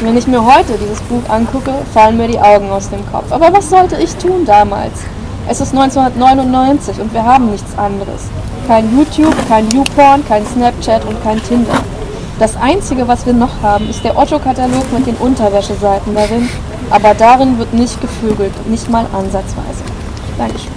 Wenn 0.00 0.16
ich 0.16 0.26
mir 0.26 0.44
heute 0.44 0.76
dieses 0.78 1.00
Buch 1.02 1.22
angucke, 1.28 1.72
fallen 1.94 2.16
mir 2.16 2.28
die 2.28 2.40
Augen 2.40 2.70
aus 2.70 2.90
dem 2.90 3.08
Kopf. 3.10 3.30
Aber 3.30 3.52
was 3.52 3.70
sollte 3.70 3.96
ich 3.96 4.14
tun 4.16 4.44
damals? 4.44 4.92
Es 5.48 5.60
ist 5.60 5.74
1999 5.74 7.00
und 7.00 7.12
wir 7.12 7.24
haben 7.24 7.50
nichts 7.50 7.76
anderes. 7.76 8.28
Kein 8.66 8.96
YouTube, 8.96 9.34
kein 9.48 9.70
YouPorn, 9.70 10.24
kein 10.26 10.46
Snapchat 10.46 11.04
und 11.04 11.22
kein 11.22 11.42
Tinder. 11.42 11.74
Das 12.42 12.56
Einzige, 12.56 13.06
was 13.06 13.24
wir 13.24 13.34
noch 13.34 13.62
haben, 13.62 13.88
ist 13.88 14.02
der 14.02 14.18
Otto-Katalog 14.18 14.92
mit 14.92 15.06
den 15.06 15.14
Unterwäscheseiten 15.14 16.12
darin, 16.12 16.48
aber 16.90 17.14
darin 17.14 17.56
wird 17.56 17.72
nicht 17.72 18.00
gevögelt, 18.00 18.50
nicht 18.68 18.90
mal 18.90 19.06
ansatzweise. 19.12 19.84
Dankeschön. 20.36 20.72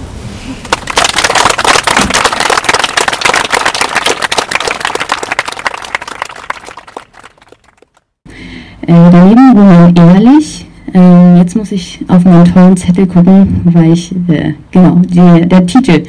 Äh, 8.82 9.10
daneben 9.10 9.58
Roman 9.58 9.96
Ehrlich. 9.96 10.68
Äh, 10.94 11.38
jetzt 11.38 11.56
muss 11.56 11.72
ich 11.72 11.98
auf 12.06 12.24
meinen 12.24 12.44
tollen 12.44 12.76
Zettel 12.76 13.08
gucken, 13.08 13.62
weil 13.64 13.92
ich, 13.92 14.12
äh, 14.28 14.54
genau, 14.70 15.00
die, 15.04 15.48
der 15.48 15.66
Titel. 15.66 16.04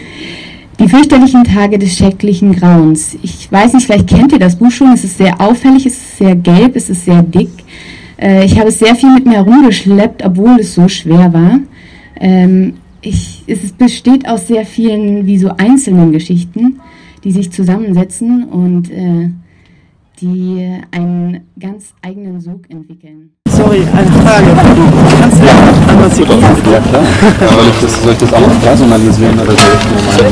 Die 0.79 0.87
fürchterlichen 0.87 1.43
Tage 1.43 1.79
des 1.79 1.97
schrecklichen 1.97 2.53
Grauens. 2.55 3.17
Ich 3.23 3.51
weiß 3.51 3.73
nicht, 3.73 3.87
vielleicht 3.87 4.07
kennt 4.07 4.31
ihr 4.31 4.39
das 4.39 4.57
Buch 4.57 4.69
schon. 4.69 4.93
Es 4.93 5.03
ist 5.03 5.17
sehr 5.17 5.41
auffällig, 5.41 5.87
es 5.87 5.93
ist 5.93 6.17
sehr 6.19 6.35
gelb, 6.35 6.75
es 6.75 6.89
ist 6.89 7.05
sehr 7.05 7.23
dick. 7.23 7.49
Äh, 8.21 8.45
ich 8.45 8.59
habe 8.59 8.69
es 8.69 8.77
sehr 8.77 8.95
viel 8.95 9.11
mit 9.11 9.25
mir 9.25 9.37
herumgeschleppt, 9.37 10.23
obwohl 10.23 10.59
es 10.59 10.75
so 10.75 10.87
schwer 10.87 11.33
war. 11.33 11.59
Ähm, 12.19 12.75
ich, 13.01 13.43
es 13.47 13.71
besteht 13.71 14.27
aus 14.27 14.47
sehr 14.47 14.65
vielen, 14.65 15.25
wie 15.25 15.39
so 15.39 15.49
einzelnen 15.57 16.11
Geschichten, 16.11 16.79
die 17.23 17.31
sich 17.31 17.51
zusammensetzen 17.51 18.43
und 18.43 18.91
äh, 18.91 19.31
die 20.21 20.79
einen 20.91 21.41
ganz 21.59 21.93
eigenen 22.03 22.39
Sog 22.39 22.69
entwickeln. 22.69 23.31
Sorry, 23.67 23.83
eine 23.93 24.09
Frage. 24.23 24.47
Kannst 25.19 25.41
du 25.41 25.45
ja 25.45 25.51
einmal 25.89 26.09
zitieren? 26.09 26.39
Ja 26.71 26.79
klar. 26.79 27.03
Soll 27.51 27.67
ich 27.67 27.79
das, 27.81 28.01
soll 28.01 28.11
ich 28.13 28.17
das 28.19 28.31
auch 28.31 28.61
personalisieren 28.63 29.37
oder 29.41 29.51
soll 29.51 29.75
ich 29.75 29.83
nur 29.91 29.99
meine 30.07 30.31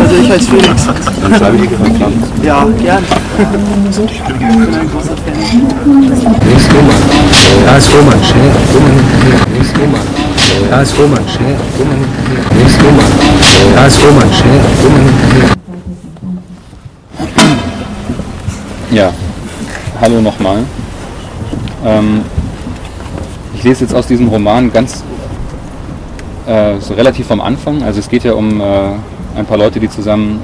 Also 0.00 0.14
ich 0.16 0.32
als 0.32 0.48
Felix. 0.48 0.88
Dann 1.20 1.34
schreibe 1.34 1.56
ich 1.56 1.68
direkt 1.68 2.00
dran. 2.00 2.14
Ja, 2.42 2.66
gern. 2.80 3.04
Links 6.48 6.68
Roman. 6.72 7.02
Da 7.66 7.76
ist 7.76 7.92
Roman, 7.92 8.24
schnell. 8.24 8.52
Roman 8.72 8.92
hinten. 8.92 9.52
Links 9.52 9.72
Roman. 9.78 10.06
Da 10.70 10.80
ist 10.80 10.98
Roman, 10.98 11.28
schnell. 11.28 11.56
Roman 11.78 11.98
hinten. 12.00 12.56
Links 12.56 12.76
Roman. 12.82 13.12
Da 13.76 13.86
ist 13.86 13.98
Roman, 14.06 14.32
schnell. 14.32 14.60
Roman 14.82 15.04
hinten. 15.04 15.71
Hallo 20.02 20.20
nochmal. 20.20 20.64
Ähm, 21.86 22.22
ich 23.54 23.62
lese 23.62 23.84
jetzt 23.84 23.94
aus 23.94 24.08
diesem 24.08 24.26
Roman 24.26 24.72
ganz 24.72 25.04
äh, 26.44 26.80
so 26.80 26.94
relativ 26.94 27.30
am 27.30 27.40
Anfang. 27.40 27.84
Also 27.84 28.00
es 28.00 28.08
geht 28.08 28.24
ja 28.24 28.32
um 28.32 28.60
äh, 28.60 28.64
ein 29.36 29.46
paar 29.46 29.58
Leute, 29.58 29.78
die 29.78 29.88
zusammen 29.88 30.40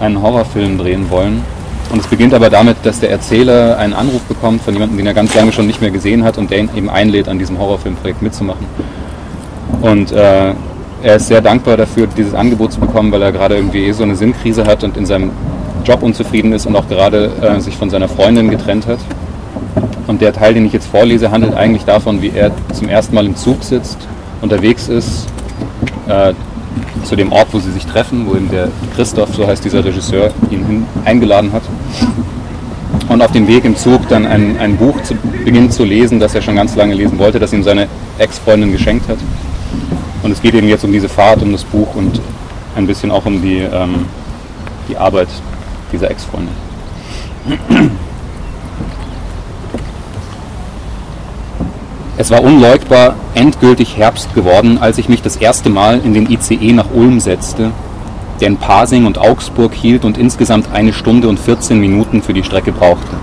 einen 0.00 0.22
Horrorfilm 0.22 0.78
drehen 0.78 1.10
wollen. 1.10 1.44
Und 1.90 2.00
es 2.00 2.06
beginnt 2.06 2.32
aber 2.32 2.48
damit, 2.48 2.78
dass 2.84 2.98
der 2.98 3.10
Erzähler 3.10 3.76
einen 3.76 3.92
Anruf 3.92 4.22
bekommt 4.22 4.62
von 4.62 4.72
jemandem, 4.72 4.96
den 4.96 5.06
er 5.06 5.12
ganz 5.12 5.34
lange 5.34 5.52
schon 5.52 5.66
nicht 5.66 5.82
mehr 5.82 5.90
gesehen 5.90 6.24
hat 6.24 6.38
und 6.38 6.50
der 6.50 6.60
ihn 6.60 6.70
eben 6.74 6.88
einlädt, 6.88 7.28
an 7.28 7.38
diesem 7.38 7.58
Horrorfilmprojekt 7.58 8.22
mitzumachen. 8.22 8.66
Und 9.82 10.12
äh, 10.12 10.54
er 11.02 11.16
ist 11.16 11.26
sehr 11.26 11.42
dankbar 11.42 11.76
dafür, 11.76 12.06
dieses 12.16 12.32
Angebot 12.32 12.72
zu 12.72 12.80
bekommen, 12.80 13.12
weil 13.12 13.20
er 13.20 13.32
gerade 13.32 13.56
irgendwie 13.56 13.84
eh 13.84 13.92
so 13.92 14.02
eine 14.02 14.16
Sinnkrise 14.16 14.64
hat 14.64 14.82
und 14.82 14.96
in 14.96 15.04
seinem 15.04 15.30
Job 15.84 16.02
unzufrieden 16.02 16.52
ist 16.52 16.66
und 16.66 16.76
auch 16.76 16.88
gerade 16.88 17.30
äh, 17.40 17.60
sich 17.60 17.76
von 17.76 17.90
seiner 17.90 18.08
Freundin 18.08 18.50
getrennt 18.50 18.86
hat. 18.86 18.98
Und 20.06 20.20
der 20.20 20.32
Teil, 20.32 20.54
den 20.54 20.66
ich 20.66 20.72
jetzt 20.72 20.86
vorlese, 20.86 21.30
handelt 21.30 21.54
eigentlich 21.54 21.84
davon, 21.84 22.22
wie 22.22 22.32
er 22.34 22.50
zum 22.72 22.88
ersten 22.88 23.14
Mal 23.14 23.26
im 23.26 23.36
Zug 23.36 23.62
sitzt, 23.62 23.98
unterwegs 24.40 24.88
ist, 24.88 25.26
äh, 26.08 26.32
zu 27.04 27.16
dem 27.16 27.32
Ort, 27.32 27.48
wo 27.52 27.58
sie 27.58 27.70
sich 27.72 27.86
treffen, 27.86 28.26
wo 28.26 28.34
eben 28.34 28.50
der 28.50 28.68
Christoph, 28.94 29.34
so 29.34 29.46
heißt 29.46 29.64
dieser 29.64 29.84
Regisseur, 29.84 30.30
ihn 30.50 30.86
eingeladen 31.04 31.52
hat. 31.52 31.62
Und 33.08 33.20
auf 33.20 33.32
dem 33.32 33.48
Weg 33.48 33.64
im 33.64 33.76
Zug 33.76 34.08
dann 34.08 34.26
ein, 34.26 34.58
ein 34.58 34.76
Buch 34.76 35.02
zu, 35.02 35.14
beginnt 35.44 35.72
zu 35.72 35.84
lesen, 35.84 36.20
das 36.20 36.34
er 36.34 36.42
schon 36.42 36.56
ganz 36.56 36.76
lange 36.76 36.94
lesen 36.94 37.18
wollte, 37.18 37.38
das 37.38 37.52
ihm 37.52 37.62
seine 37.62 37.88
Ex-Freundin 38.18 38.72
geschenkt 38.72 39.08
hat. 39.08 39.18
Und 40.22 40.30
es 40.30 40.40
geht 40.40 40.54
eben 40.54 40.68
jetzt 40.68 40.84
um 40.84 40.92
diese 40.92 41.08
Fahrt, 41.08 41.42
um 41.42 41.52
das 41.52 41.64
Buch 41.64 41.94
und 41.94 42.20
ein 42.76 42.86
bisschen 42.86 43.10
auch 43.10 43.26
um 43.26 43.42
die, 43.42 43.58
ähm, 43.58 44.06
die 44.88 44.96
Arbeit 44.96 45.28
dieser 45.92 46.10
Ex-Freundin. 46.10 46.54
Es 52.16 52.30
war 52.30 52.42
unleugbar 52.42 53.16
endgültig 53.34 53.96
Herbst 53.96 54.34
geworden, 54.34 54.78
als 54.80 54.98
ich 54.98 55.08
mich 55.08 55.22
das 55.22 55.36
erste 55.36 55.70
Mal 55.70 56.00
in 56.04 56.14
den 56.14 56.30
ICE 56.30 56.72
nach 56.72 56.86
Ulm 56.94 57.20
setzte, 57.20 57.70
der 58.40 58.48
in 58.48 58.58
Pasing 58.58 59.06
und 59.06 59.18
Augsburg 59.18 59.72
hielt 59.74 60.04
und 60.04 60.18
insgesamt 60.18 60.68
eine 60.72 60.92
Stunde 60.92 61.28
und 61.28 61.38
14 61.38 61.80
Minuten 61.80 62.22
für 62.22 62.34
die 62.34 62.44
Strecke 62.44 62.72
brauchte. 62.72 63.16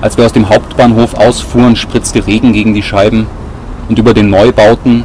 Als 0.00 0.16
wir 0.16 0.24
aus 0.24 0.32
dem 0.32 0.48
Hauptbahnhof 0.48 1.14
ausfuhren, 1.14 1.76
spritzte 1.76 2.26
Regen 2.26 2.52
gegen 2.52 2.74
die 2.74 2.82
Scheiben 2.82 3.26
und 3.88 3.98
über 3.98 4.14
den 4.14 4.30
Neubauten, 4.30 5.04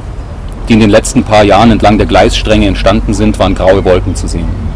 die 0.67 0.73
in 0.73 0.79
den 0.79 0.89
letzten 0.89 1.23
paar 1.23 1.43
Jahren 1.43 1.71
entlang 1.71 1.97
der 1.97 2.07
Gleisstränge 2.07 2.67
entstanden 2.67 3.13
sind, 3.13 3.39
waren 3.39 3.55
graue 3.55 3.83
Wolken 3.83 4.15
zu 4.15 4.27
sehen. 4.27 4.68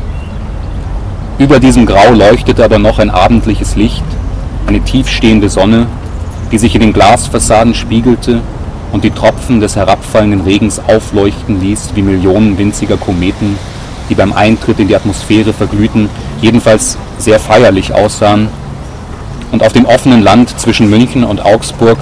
Über 1.39 1.59
diesem 1.59 1.85
Grau 1.85 2.13
leuchtete 2.13 2.63
aber 2.63 2.77
noch 2.77 2.99
ein 2.99 3.09
abendliches 3.09 3.75
Licht, 3.75 4.03
eine 4.67 4.81
tiefstehende 4.81 5.49
Sonne, 5.49 5.87
die 6.51 6.59
sich 6.59 6.75
in 6.75 6.81
den 6.81 6.93
Glasfassaden 6.93 7.73
spiegelte 7.73 8.41
und 8.91 9.03
die 9.03 9.09
Tropfen 9.09 9.59
des 9.59 9.75
herabfallenden 9.75 10.41
Regens 10.41 10.79
aufleuchten 10.79 11.59
ließ 11.59 11.93
wie 11.95 12.03
Millionen 12.03 12.57
winziger 12.59 12.97
Kometen, 12.97 13.57
die 14.09 14.15
beim 14.15 14.31
Eintritt 14.31 14.79
in 14.79 14.87
die 14.87 14.95
Atmosphäre 14.95 15.53
verglühten, 15.53 16.07
jedenfalls 16.39 16.97
sehr 17.17 17.39
feierlich 17.39 17.93
aussahen. 17.93 18.49
Und 19.51 19.63
auf 19.63 19.73
dem 19.73 19.85
offenen 19.85 20.21
Land 20.21 20.59
zwischen 20.59 20.89
München 20.89 21.23
und 21.23 21.43
Augsburg 21.43 21.97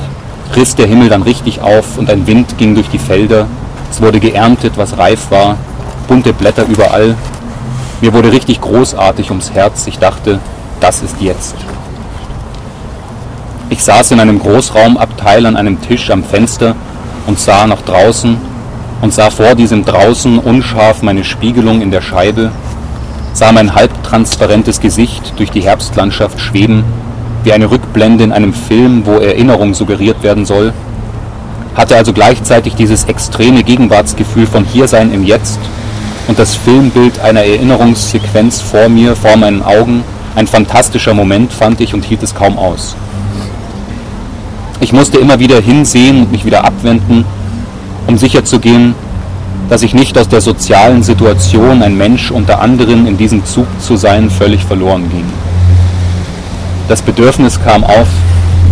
riss 0.56 0.76
der 0.76 0.88
Himmel 0.88 1.08
dann 1.08 1.24
richtig 1.24 1.62
auf 1.62 1.98
und 1.98 2.10
ein 2.10 2.28
Wind 2.28 2.58
ging 2.58 2.76
durch 2.76 2.90
die 2.90 3.00
Felder. 3.00 3.48
Es 3.90 4.02
wurde 4.02 4.20
geerntet, 4.20 4.74
was 4.76 4.98
reif 4.98 5.32
war, 5.32 5.58
bunte 6.10 6.34
Blätter 6.34 6.66
überall. 6.68 7.16
Mir 8.02 8.14
wurde 8.14 8.32
richtig 8.32 8.60
großartig 8.62 9.30
ums 9.30 9.52
Herz. 9.52 9.86
Ich 9.86 10.00
dachte, 10.00 10.40
das 10.80 11.04
ist 11.04 11.22
jetzt. 11.22 11.56
Ich 13.70 13.84
saß 13.84 14.12
in 14.12 14.20
einem 14.20 14.40
Großraumabteil 14.40 15.46
an 15.46 15.56
einem 15.56 15.80
Tisch 15.82 16.10
am 16.10 16.24
Fenster 16.24 16.76
und 17.28 17.40
sah 17.40 17.68
nach 17.68 17.84
draußen 17.84 18.38
und 19.02 19.14
sah 19.14 19.30
vor 19.30 19.54
diesem 19.54 19.86
draußen 19.86 20.40
unscharf 20.40 21.04
meine 21.04 21.24
Spiegelung 21.24 21.82
in 21.82 21.92
der 21.92 22.02
Scheibe, 22.02 22.52
sah 23.34 23.52
mein 23.52 23.76
halbtransparentes 23.76 24.82
Gesicht 24.82 25.34
durch 25.38 25.52
die 25.52 25.62
Herbstlandschaft 25.62 26.40
schweben, 26.40 26.84
wie 27.44 27.54
eine 27.54 27.70
Rückblende 27.70 28.24
in 28.24 28.32
einem 28.32 28.54
Film, 28.54 29.06
wo 29.06 29.20
Erinnerung 29.20 29.74
suggeriert 29.74 30.22
werden 30.24 30.46
soll, 30.46 30.74
hatte 31.76 31.96
also 31.96 32.14
gleichzeitig 32.14 32.76
dieses 32.76 33.06
extreme 33.06 33.64
Gegenwartsgefühl 33.64 34.48
von 34.48 34.66
Hiersein 34.66 35.14
im 35.14 35.24
Jetzt 35.24 35.60
und 36.28 36.40
das 36.40 36.56
Filmbild 36.56 37.20
einer 37.20 37.44
Erinnerungssequenz 37.44 38.62
vor 38.62 38.90
mir, 38.90 39.16
vor 39.16 39.38
meinen 39.38 39.62
Augen, 39.64 40.04
ein 40.36 40.48
fantastischer 40.48 41.14
Moment 41.14 41.52
fand 41.52 41.82
ich 41.82 41.94
und 41.94 42.06
hielt 42.06 42.24
es 42.24 42.34
kaum 42.34 42.58
aus. 42.58 42.96
Ich 44.80 44.94
musste 44.94 45.20
immer 45.20 45.40
wieder 45.40 45.60
hinsehen 45.60 46.22
und 46.24 46.32
mich 46.32 46.46
wieder 46.46 46.64
abwenden, 46.64 47.26
um 48.08 48.18
sicherzugehen, 48.18 48.96
dass 49.70 49.84
ich 49.84 49.94
nicht 49.94 50.18
aus 50.18 50.28
der 50.28 50.42
sozialen 50.42 51.04
Situation, 51.04 51.82
ein 51.84 51.98
Mensch 51.98 52.32
unter 52.32 52.62
anderen 52.62 53.08
in 53.08 53.18
diesem 53.18 53.46
Zug 53.46 53.68
zu 53.80 53.96
sein, 53.96 54.30
völlig 54.30 54.64
verloren 54.64 55.10
ging. 55.10 55.26
Das 56.88 57.02
Bedürfnis 57.02 57.60
kam 57.64 57.84
auf, 57.84 58.08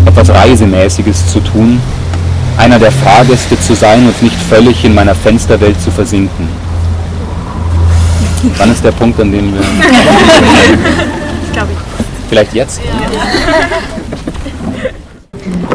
etwas 0.05 0.29
Reisemäßiges 0.29 1.31
zu 1.31 1.39
tun, 1.39 1.79
einer 2.57 2.79
der 2.79 2.91
Fahrgäste 2.91 3.59
zu 3.59 3.75
sein 3.75 4.05
und 4.07 4.21
nicht 4.21 4.35
völlig 4.35 4.83
in 4.83 4.93
meiner 4.93 5.15
Fensterwelt 5.15 5.79
zu 5.81 5.91
versinken. 5.91 6.49
Wann 8.57 8.71
ist 8.71 8.83
der 8.83 8.91
Punkt, 8.91 9.19
an 9.19 9.31
dem 9.31 9.53
wir. 9.53 9.61
Ich 11.43 11.51
glaube 11.51 11.69
Vielleicht 12.29 12.53
jetzt? 12.53 12.79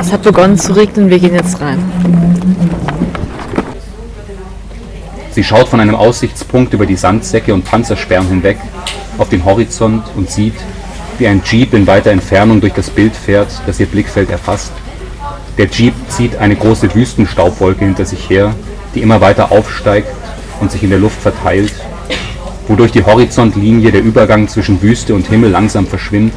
Es 0.00 0.12
hat 0.12 0.22
begonnen 0.22 0.58
zu 0.58 0.74
regnen, 0.74 1.10
wir 1.10 1.18
gehen 1.18 1.34
jetzt 1.34 1.60
rein. 1.60 1.78
Sie 5.32 5.42
schaut 5.42 5.68
von 5.68 5.80
einem 5.80 5.96
Aussichtspunkt 5.96 6.72
über 6.72 6.86
die 6.86 6.96
Sandsäcke 6.96 7.52
und 7.52 7.64
Panzersperren 7.64 8.28
hinweg 8.28 8.58
auf 9.18 9.28
den 9.28 9.44
Horizont 9.44 10.04
und 10.14 10.30
sieht, 10.30 10.54
wie 11.18 11.26
ein 11.26 11.42
Jeep 11.44 11.74
in 11.74 11.86
weiter 11.86 12.12
Entfernung 12.12 12.60
durch 12.60 12.72
das 12.72 12.88
Bild 12.88 13.14
fährt, 13.14 13.48
das 13.66 13.80
ihr 13.80 13.86
Blickfeld 13.86 14.30
erfasst. 14.30 14.72
Der 15.58 15.66
Jeep 15.66 15.94
zieht 16.08 16.36
eine 16.36 16.56
große 16.56 16.94
Wüstenstaubwolke 16.94 17.84
hinter 17.84 18.04
sich 18.04 18.30
her, 18.30 18.54
die 18.94 19.02
immer 19.02 19.20
weiter 19.20 19.52
aufsteigt 19.52 20.08
und 20.60 20.70
sich 20.70 20.82
in 20.82 20.90
der 20.90 20.98
Luft 20.98 21.20
verteilt, 21.20 21.72
wodurch 22.68 22.92
die 22.92 23.04
Horizontlinie 23.04 23.92
der 23.92 24.02
Übergang 24.02 24.48
zwischen 24.48 24.80
Wüste 24.82 25.14
und 25.14 25.26
Himmel 25.26 25.50
langsam 25.50 25.86
verschwimmt. 25.86 26.34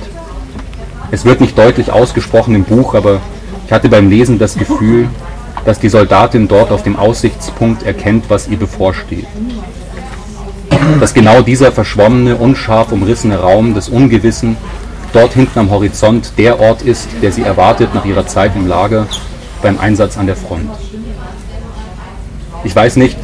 Es 1.11 1.25
wird 1.25 1.41
nicht 1.41 1.57
deutlich 1.57 1.91
ausgesprochen 1.91 2.55
im 2.55 2.63
Buch, 2.63 2.95
aber 2.95 3.21
ich 3.65 3.71
hatte 3.71 3.89
beim 3.89 4.09
Lesen 4.09 4.39
das 4.39 4.57
Gefühl, 4.57 5.07
dass 5.65 5.79
die 5.79 5.89
Soldatin 5.89 6.47
dort 6.47 6.71
auf 6.71 6.83
dem 6.83 6.95
Aussichtspunkt 6.95 7.83
erkennt, 7.83 8.25
was 8.29 8.47
ihr 8.47 8.57
bevorsteht. 8.57 9.27
Dass 10.99 11.13
genau 11.13 11.41
dieser 11.41 11.71
verschwommene, 11.71 12.35
unscharf 12.35 12.91
umrissene 12.91 13.39
Raum 13.39 13.73
des 13.73 13.89
Ungewissen 13.89 14.57
dort 15.13 15.33
hinten 15.33 15.59
am 15.59 15.69
Horizont 15.69 16.33
der 16.37 16.59
Ort 16.59 16.81
ist, 16.81 17.09
der 17.21 17.31
sie 17.31 17.41
erwartet 17.41 17.93
nach 17.93 18.05
ihrer 18.05 18.25
Zeit 18.27 18.55
im 18.55 18.67
Lager 18.67 19.07
beim 19.61 19.79
Einsatz 19.79 20.17
an 20.17 20.27
der 20.27 20.35
Front. 20.35 20.69
Ich 22.63 22.75
weiß 22.75 22.97
nicht, 22.97 23.17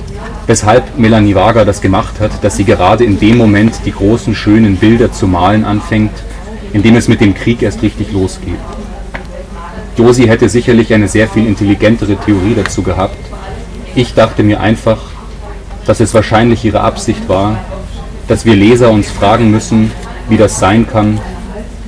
weshalb 0.47 0.97
Melanie 0.97 1.36
Wager 1.36 1.65
das 1.65 1.82
gemacht 1.82 2.19
hat, 2.19 2.43
dass 2.43 2.58
sie 2.58 2.65
gerade 2.65 3.03
in 3.03 3.19
dem 3.19 3.38
Moment 3.38 3.73
die 3.86 3.91
großen, 3.91 4.36
schönen 4.36 4.77
Bilder 4.77 5.12
zu 5.12 5.27
malen 5.27 5.65
anfängt, 5.65 6.12
in 6.73 6.84
dem 6.84 6.95
es 6.95 7.08
mit 7.08 7.21
dem 7.21 7.34
Krieg 7.34 7.62
erst 7.62 7.82
richtig 7.82 8.12
losgeht. 8.12 8.60
Josi 9.95 10.23
hätte 10.23 10.49
sicherlich 10.49 10.93
eine 10.93 11.08
sehr 11.08 11.27
viel 11.27 11.45
intelligentere 11.45 12.15
Theorie 12.15 12.56
dazu 12.56 12.82
gehabt. 12.82 13.17
Ich 13.95 14.15
dachte 14.15 14.41
mir 14.43 14.60
einfach, 14.60 14.97
dass 15.86 15.99
es 15.99 16.13
wahrscheinlich 16.13 16.65
ihre 16.65 16.82
Absicht 16.82 17.29
war, 17.29 17.60
dass 18.27 18.45
wir 18.45 18.56
Leser 18.56 18.89
uns 18.89 19.10
fragen 19.10 19.51
müssen, 19.51 19.91
wie 20.29 20.38
das 20.38 20.60
sein 20.60 20.88
kann, 20.88 21.19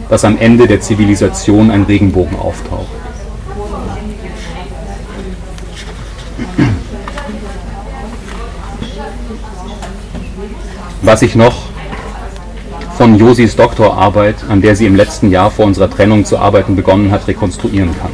dass 0.09 0.23
am 0.23 0.37
Ende 0.37 0.67
der 0.67 0.81
Zivilisation 0.81 1.71
ein 1.71 1.83
Regenbogen 1.83 2.37
auftaucht. 2.37 3.04
Was 11.05 11.21
ich 11.21 11.35
noch 11.35 11.53
von 12.97 13.15
Josis 13.19 13.55
Doktorarbeit, 13.55 14.37
an 14.49 14.63
der 14.63 14.75
sie 14.75 14.87
im 14.87 14.95
letzten 14.95 15.29
Jahr 15.29 15.51
vor 15.51 15.65
unserer 15.65 15.87
Trennung 15.87 16.25
zu 16.25 16.39
arbeiten 16.39 16.75
begonnen 16.75 17.11
hat, 17.11 17.27
rekonstruieren 17.27 17.91
kann. 18.01 18.09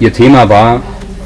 Ihr 0.00 0.12
Thema 0.12 0.48
war 0.48 0.82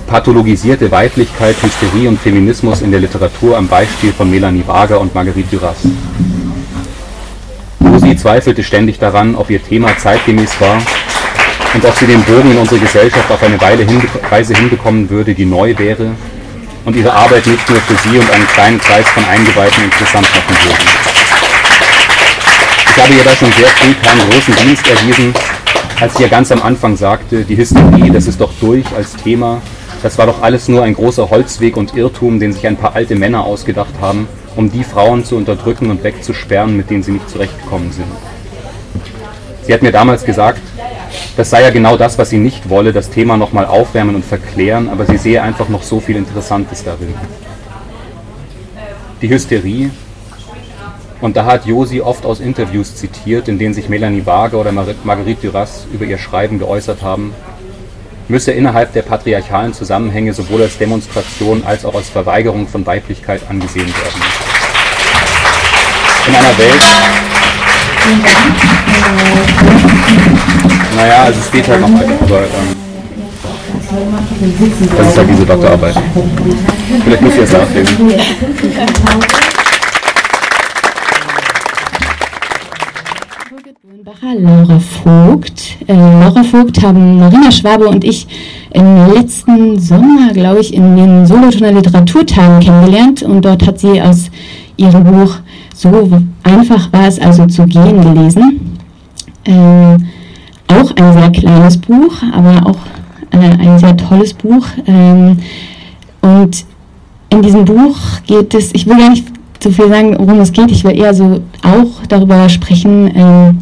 pathologisierte 0.06 0.90
Weiblichkeit, 0.90 1.56
Hysterie 1.62 2.08
und 2.08 2.20
Feminismus 2.20 2.82
in 2.82 2.90
der 2.90 3.00
Literatur 3.00 3.56
am 3.56 3.68
Beispiel 3.68 4.12
von 4.12 4.30
Melanie 4.30 4.64
Wager 4.66 5.00
und 5.00 5.14
Marguerite 5.14 5.56
Duras. 5.56 5.78
Josi 7.80 8.16
zweifelte 8.16 8.62
ständig 8.62 8.98
daran, 8.98 9.34
ob 9.34 9.48
ihr 9.48 9.62
Thema 9.62 9.96
zeitgemäß 9.96 10.60
war 10.60 10.76
und 11.72 11.84
ob 11.86 11.94
sie 11.96 12.06
den 12.06 12.22
Bogen 12.24 12.50
in 12.50 12.58
unsere 12.58 12.80
Gesellschaft 12.80 13.30
auf 13.30 13.42
eine 13.42 13.58
Weile 13.62 13.84
hinbe 13.84 14.08
Weise 14.28 14.52
hinbekommen 14.52 15.08
würde, 15.08 15.32
die 15.32 15.46
neu 15.46 15.72
wäre 15.78 16.10
und 16.88 16.96
ihre 16.96 17.12
Arbeit 17.12 17.46
nicht 17.46 17.68
nur 17.68 17.78
für 17.82 18.08
sie 18.08 18.18
und 18.18 18.30
einen 18.30 18.46
kleinen 18.48 18.80
Kreis 18.80 19.06
von 19.10 19.22
Eingeweihten 19.26 19.84
interessant 19.84 20.26
machen 20.34 20.56
würde. 20.64 20.84
Ich 22.86 23.02
habe 23.02 23.12
ihr 23.12 23.24
da 23.24 23.36
schon 23.36 23.52
sehr 23.52 23.68
früh 23.68 23.92
keinen 24.02 24.30
großen 24.30 24.56
Dienst 24.56 24.88
erwiesen, 24.88 25.34
als 26.00 26.14
sie 26.14 26.22
ja 26.22 26.30
ganz 26.30 26.50
am 26.50 26.62
Anfang 26.62 26.96
sagte, 26.96 27.44
die 27.44 27.58
Hysterie, 27.58 28.10
das 28.10 28.26
ist 28.26 28.40
doch 28.40 28.50
durch 28.58 28.86
als 28.96 29.14
Thema, 29.16 29.60
das 30.02 30.16
war 30.16 30.24
doch 30.24 30.40
alles 30.40 30.68
nur 30.68 30.82
ein 30.82 30.94
großer 30.94 31.28
Holzweg 31.28 31.76
und 31.76 31.94
Irrtum, 31.94 32.40
den 32.40 32.54
sich 32.54 32.66
ein 32.66 32.78
paar 32.78 32.96
alte 32.96 33.16
Männer 33.16 33.44
ausgedacht 33.44 33.92
haben, 34.00 34.26
um 34.56 34.72
die 34.72 34.82
Frauen 34.82 35.26
zu 35.26 35.36
unterdrücken 35.36 35.90
und 35.90 36.02
wegzusperren, 36.02 36.74
mit 36.74 36.88
denen 36.88 37.02
sie 37.02 37.12
nicht 37.12 37.28
zurechtgekommen 37.28 37.92
sind. 37.92 38.06
Sie 39.64 39.74
hat 39.74 39.82
mir 39.82 39.92
damals 39.92 40.24
gesagt, 40.24 40.62
das 41.38 41.50
sei 41.50 41.62
ja 41.62 41.70
genau 41.70 41.96
das, 41.96 42.18
was 42.18 42.30
sie 42.30 42.38
nicht 42.38 42.68
wolle, 42.68 42.92
das 42.92 43.10
Thema 43.10 43.36
nochmal 43.36 43.64
aufwärmen 43.64 44.16
und 44.16 44.24
verklären, 44.24 44.88
aber 44.88 45.06
sie 45.06 45.16
sehe 45.16 45.40
einfach 45.40 45.68
noch 45.68 45.84
so 45.84 46.00
viel 46.00 46.16
Interessantes 46.16 46.82
darin. 46.82 47.14
Die 49.22 49.28
Hysterie, 49.28 49.90
und 51.20 51.36
da 51.36 51.44
hat 51.44 51.64
Josi 51.64 52.00
oft 52.00 52.26
aus 52.26 52.40
Interviews 52.40 52.96
zitiert, 52.96 53.46
in 53.46 53.56
denen 53.56 53.72
sich 53.72 53.88
Melanie 53.88 54.26
Waage 54.26 54.56
oder 54.56 54.72
Marguerite 54.72 55.46
Duras 55.46 55.86
über 55.92 56.06
ihr 56.06 56.18
Schreiben 56.18 56.58
geäußert 56.58 57.02
haben, 57.02 57.32
müsse 58.26 58.50
innerhalb 58.50 58.92
der 58.92 59.02
patriarchalen 59.02 59.72
Zusammenhänge 59.72 60.32
sowohl 60.34 60.62
als 60.62 60.76
Demonstration 60.76 61.62
als 61.64 61.84
auch 61.84 61.94
als 61.94 62.08
Verweigerung 62.08 62.66
von 62.66 62.84
Weiblichkeit 62.84 63.42
angesehen 63.48 63.86
werden. 63.86 64.22
In 66.26 66.34
einer 66.34 66.58
Welt, 66.58 66.82
naja, 70.96 71.22
also 71.24 71.40
es 71.40 71.50
geht 71.50 71.68
halt 71.68 71.80
noch 71.80 71.92
weiter, 71.92 72.12
aber 72.20 72.40
ähm, 72.40 72.74
das 74.96 75.08
ist 75.08 75.18
halt 75.18 75.28
diese 75.30 75.46
Doktorarbeit. 75.46 75.94
Vielleicht 77.04 77.22
muss 77.22 77.32
ich 77.34 77.40
erst 77.40 77.52
nachlesen. 77.52 78.12
Laura 84.36 84.78
Vogt. 84.78 85.62
Äh, 85.86 85.94
Laura 85.94 86.42
Vogt 86.42 86.82
haben 86.82 87.18
Marina 87.18 87.50
Schwabe 87.50 87.88
und 87.88 88.04
ich 88.04 88.26
im 88.72 89.14
letzten 89.14 89.78
Sommer, 89.78 90.32
glaube 90.32 90.60
ich, 90.60 90.74
in 90.74 90.96
den 90.96 91.26
Solothurner 91.26 91.72
Literaturtagen 91.72 92.60
kennengelernt 92.60 93.22
und 93.22 93.44
dort 93.44 93.66
hat 93.66 93.78
sie 93.78 94.00
aus 94.00 94.30
ihrem 94.76 95.04
Buch 95.04 95.36
So 95.74 96.10
einfach 96.42 96.92
war 96.92 97.06
es 97.06 97.18
also 97.18 97.46
zu 97.46 97.64
gehen 97.66 98.02
gelesen. 98.02 98.67
Äh, 99.48 99.96
auch 100.68 100.94
ein 100.96 101.12
sehr 101.14 101.30
kleines 101.30 101.78
Buch, 101.78 102.14
aber 102.32 102.66
auch 102.66 102.78
äh, 103.32 103.38
ein 103.38 103.78
sehr 103.78 103.96
tolles 103.96 104.34
Buch. 104.34 104.66
Ähm, 104.86 105.38
und 106.20 106.64
in 107.30 107.42
diesem 107.42 107.64
Buch 107.64 107.96
geht 108.26 108.54
es, 108.54 108.74
ich 108.74 108.86
will 108.86 108.98
gar 108.98 109.10
nicht 109.10 109.26
zu 109.58 109.70
viel 109.70 109.88
sagen, 109.88 110.16
worum 110.18 110.40
es 110.40 110.52
geht. 110.52 110.70
Ich 110.70 110.84
will 110.84 110.96
eher 110.96 111.14
so 111.14 111.40
auch 111.62 112.06
darüber 112.08 112.48
sprechen, 112.48 113.08
äh, 113.08 113.54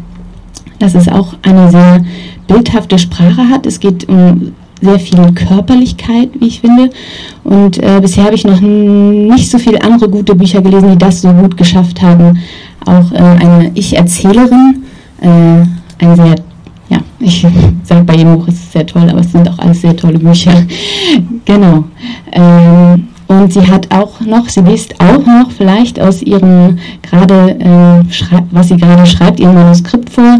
dass 0.79 0.95
es 0.95 1.07
auch 1.07 1.33
eine 1.41 1.71
sehr 1.71 2.03
bildhafte 2.47 2.99
Sprache 2.99 3.49
hat. 3.49 3.65
Es 3.65 3.79
geht 3.79 4.07
um 4.07 4.53
sehr 4.81 4.99
viel 4.99 5.31
Körperlichkeit, 5.33 6.29
wie 6.39 6.47
ich 6.47 6.61
finde. 6.61 6.91
Und 7.43 7.81
äh, 7.81 7.99
bisher 7.99 8.25
habe 8.25 8.35
ich 8.35 8.45
noch 8.45 8.61
nicht 8.61 9.49
so 9.49 9.57
viele 9.57 9.81
andere 9.81 10.07
gute 10.09 10.35
Bücher 10.35 10.61
gelesen, 10.61 10.91
die 10.91 10.97
das 10.97 11.21
so 11.21 11.31
gut 11.31 11.57
geschafft 11.57 12.01
haben. 12.01 12.37
Auch 12.85 13.11
äh, 13.11 13.17
eine 13.17 13.71
Ich-Erzählerin, 13.73 14.83
äh, 15.21 15.65
ein 15.99 16.15
sehr, 16.15 16.35
ja, 16.89 16.99
ich 17.19 17.45
sage 17.83 18.03
bei 18.03 18.15
jedem 18.15 18.37
Buch, 18.37 18.47
es 18.47 18.55
ist 18.55 18.71
sehr 18.71 18.85
toll, 18.85 19.09
aber 19.09 19.19
es 19.19 19.31
sind 19.31 19.49
auch 19.49 19.59
alles 19.59 19.81
sehr 19.81 19.95
tolle 19.95 20.19
Bücher. 20.19 20.65
genau. 21.45 21.85
Ähm, 22.31 23.07
und 23.27 23.51
sie 23.51 23.67
hat 23.67 23.93
auch 23.93 24.21
noch, 24.21 24.47
sie 24.47 24.61
liest 24.61 24.95
auch 25.01 25.25
noch 25.25 25.51
vielleicht 25.51 25.99
aus 25.99 26.21
ihrem 26.21 26.77
gerade, 27.01 27.51
äh, 27.59 28.45
was 28.51 28.69
sie 28.69 28.77
gerade 28.77 29.05
schreibt, 29.05 29.39
ihrem 29.39 29.55
Manuskript 29.55 30.09
vor. 30.09 30.39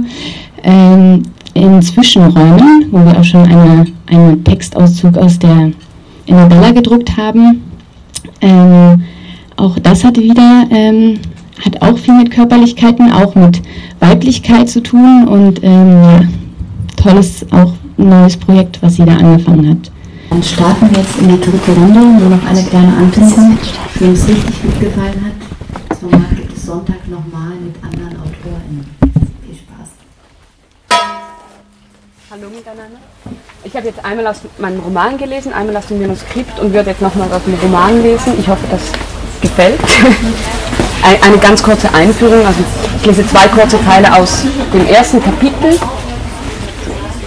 Ähm, 0.63 1.23
in 1.53 1.81
Zwischenräumen, 1.81 2.85
wo 2.91 3.03
wir 3.03 3.19
auch 3.19 3.23
schon 3.23 3.45
eine, 3.45 3.85
einen 4.07 4.43
Textauszug 4.43 5.17
aus 5.17 5.39
der 5.39 5.71
Annabella 6.29 6.71
gedruckt 6.71 7.17
haben. 7.17 7.63
Ähm, 8.41 9.01
auch 9.55 9.77
das 9.79 10.03
hat 10.03 10.17
wieder, 10.17 10.65
ähm, 10.69 11.19
hat 11.63 11.81
auch 11.81 11.97
viel 11.97 12.13
mit 12.13 12.31
Körperlichkeiten, 12.31 13.11
auch 13.11 13.35
mit 13.35 13.61
Weiblichkeit 13.99 14.69
zu 14.69 14.81
tun 14.81 15.27
und 15.27 15.63
ähm, 15.63 16.03
ja, 16.03 16.19
tolles, 16.95 17.45
auch 17.51 17.73
neues 17.97 18.37
Projekt, 18.37 18.81
was 18.81 18.95
sie 18.95 19.05
da 19.05 19.15
angefangen 19.15 19.69
hat. 19.69 19.91
Dann 20.29 20.43
starten 20.43 20.89
wir 20.91 20.99
jetzt 20.99 21.17
in 21.19 21.29
die 21.29 21.39
dritte 21.39 21.71
Runde, 21.71 21.99
nur 21.99 22.29
noch 22.29 22.45
eine 22.45 22.63
kleine 22.63 22.95
Ankündigung, 22.97 23.57
wem 23.95 24.13
es 24.13 24.27
richtig 24.27 24.61
gut 24.61 24.79
gefallen 24.79 25.25
hat. 25.25 25.89
Das 25.89 25.99
Format 25.99 26.35
gibt 26.35 26.55
es 26.55 26.65
Sonntag 26.65 27.07
nochmal 27.07 27.55
mit 27.63 27.75
anderen 27.83 28.21
AutorInnen. 28.21 28.97
Hallo 32.29 32.49
miteinander. 32.49 32.99
Ich 33.63 33.73
habe 33.75 33.87
jetzt 33.87 34.03
einmal 34.03 34.27
aus 34.27 34.41
meinem 34.59 34.81
Roman 34.81 35.17
gelesen, 35.17 35.53
einmal 35.53 35.77
aus 35.77 35.87
dem 35.87 36.01
Manuskript 36.01 36.59
und 36.59 36.73
würde 36.73 36.89
jetzt 36.89 37.01
nochmal 37.01 37.31
aus 37.31 37.43
dem 37.45 37.53
Roman 37.55 38.03
lesen. 38.03 38.33
Ich 38.37 38.47
hoffe, 38.47 38.65
das 38.69 38.81
gefällt. 39.41 39.79
Eine 41.03 41.37
ganz 41.37 41.63
kurze 41.63 41.93
Einführung. 41.93 42.45
Also 42.45 42.59
ich 42.99 43.05
lese 43.05 43.27
zwei 43.27 43.47
kurze 43.47 43.83
Teile 43.83 44.13
aus 44.15 44.43
dem 44.73 44.85
ersten 44.87 45.23
Kapitel. 45.23 45.79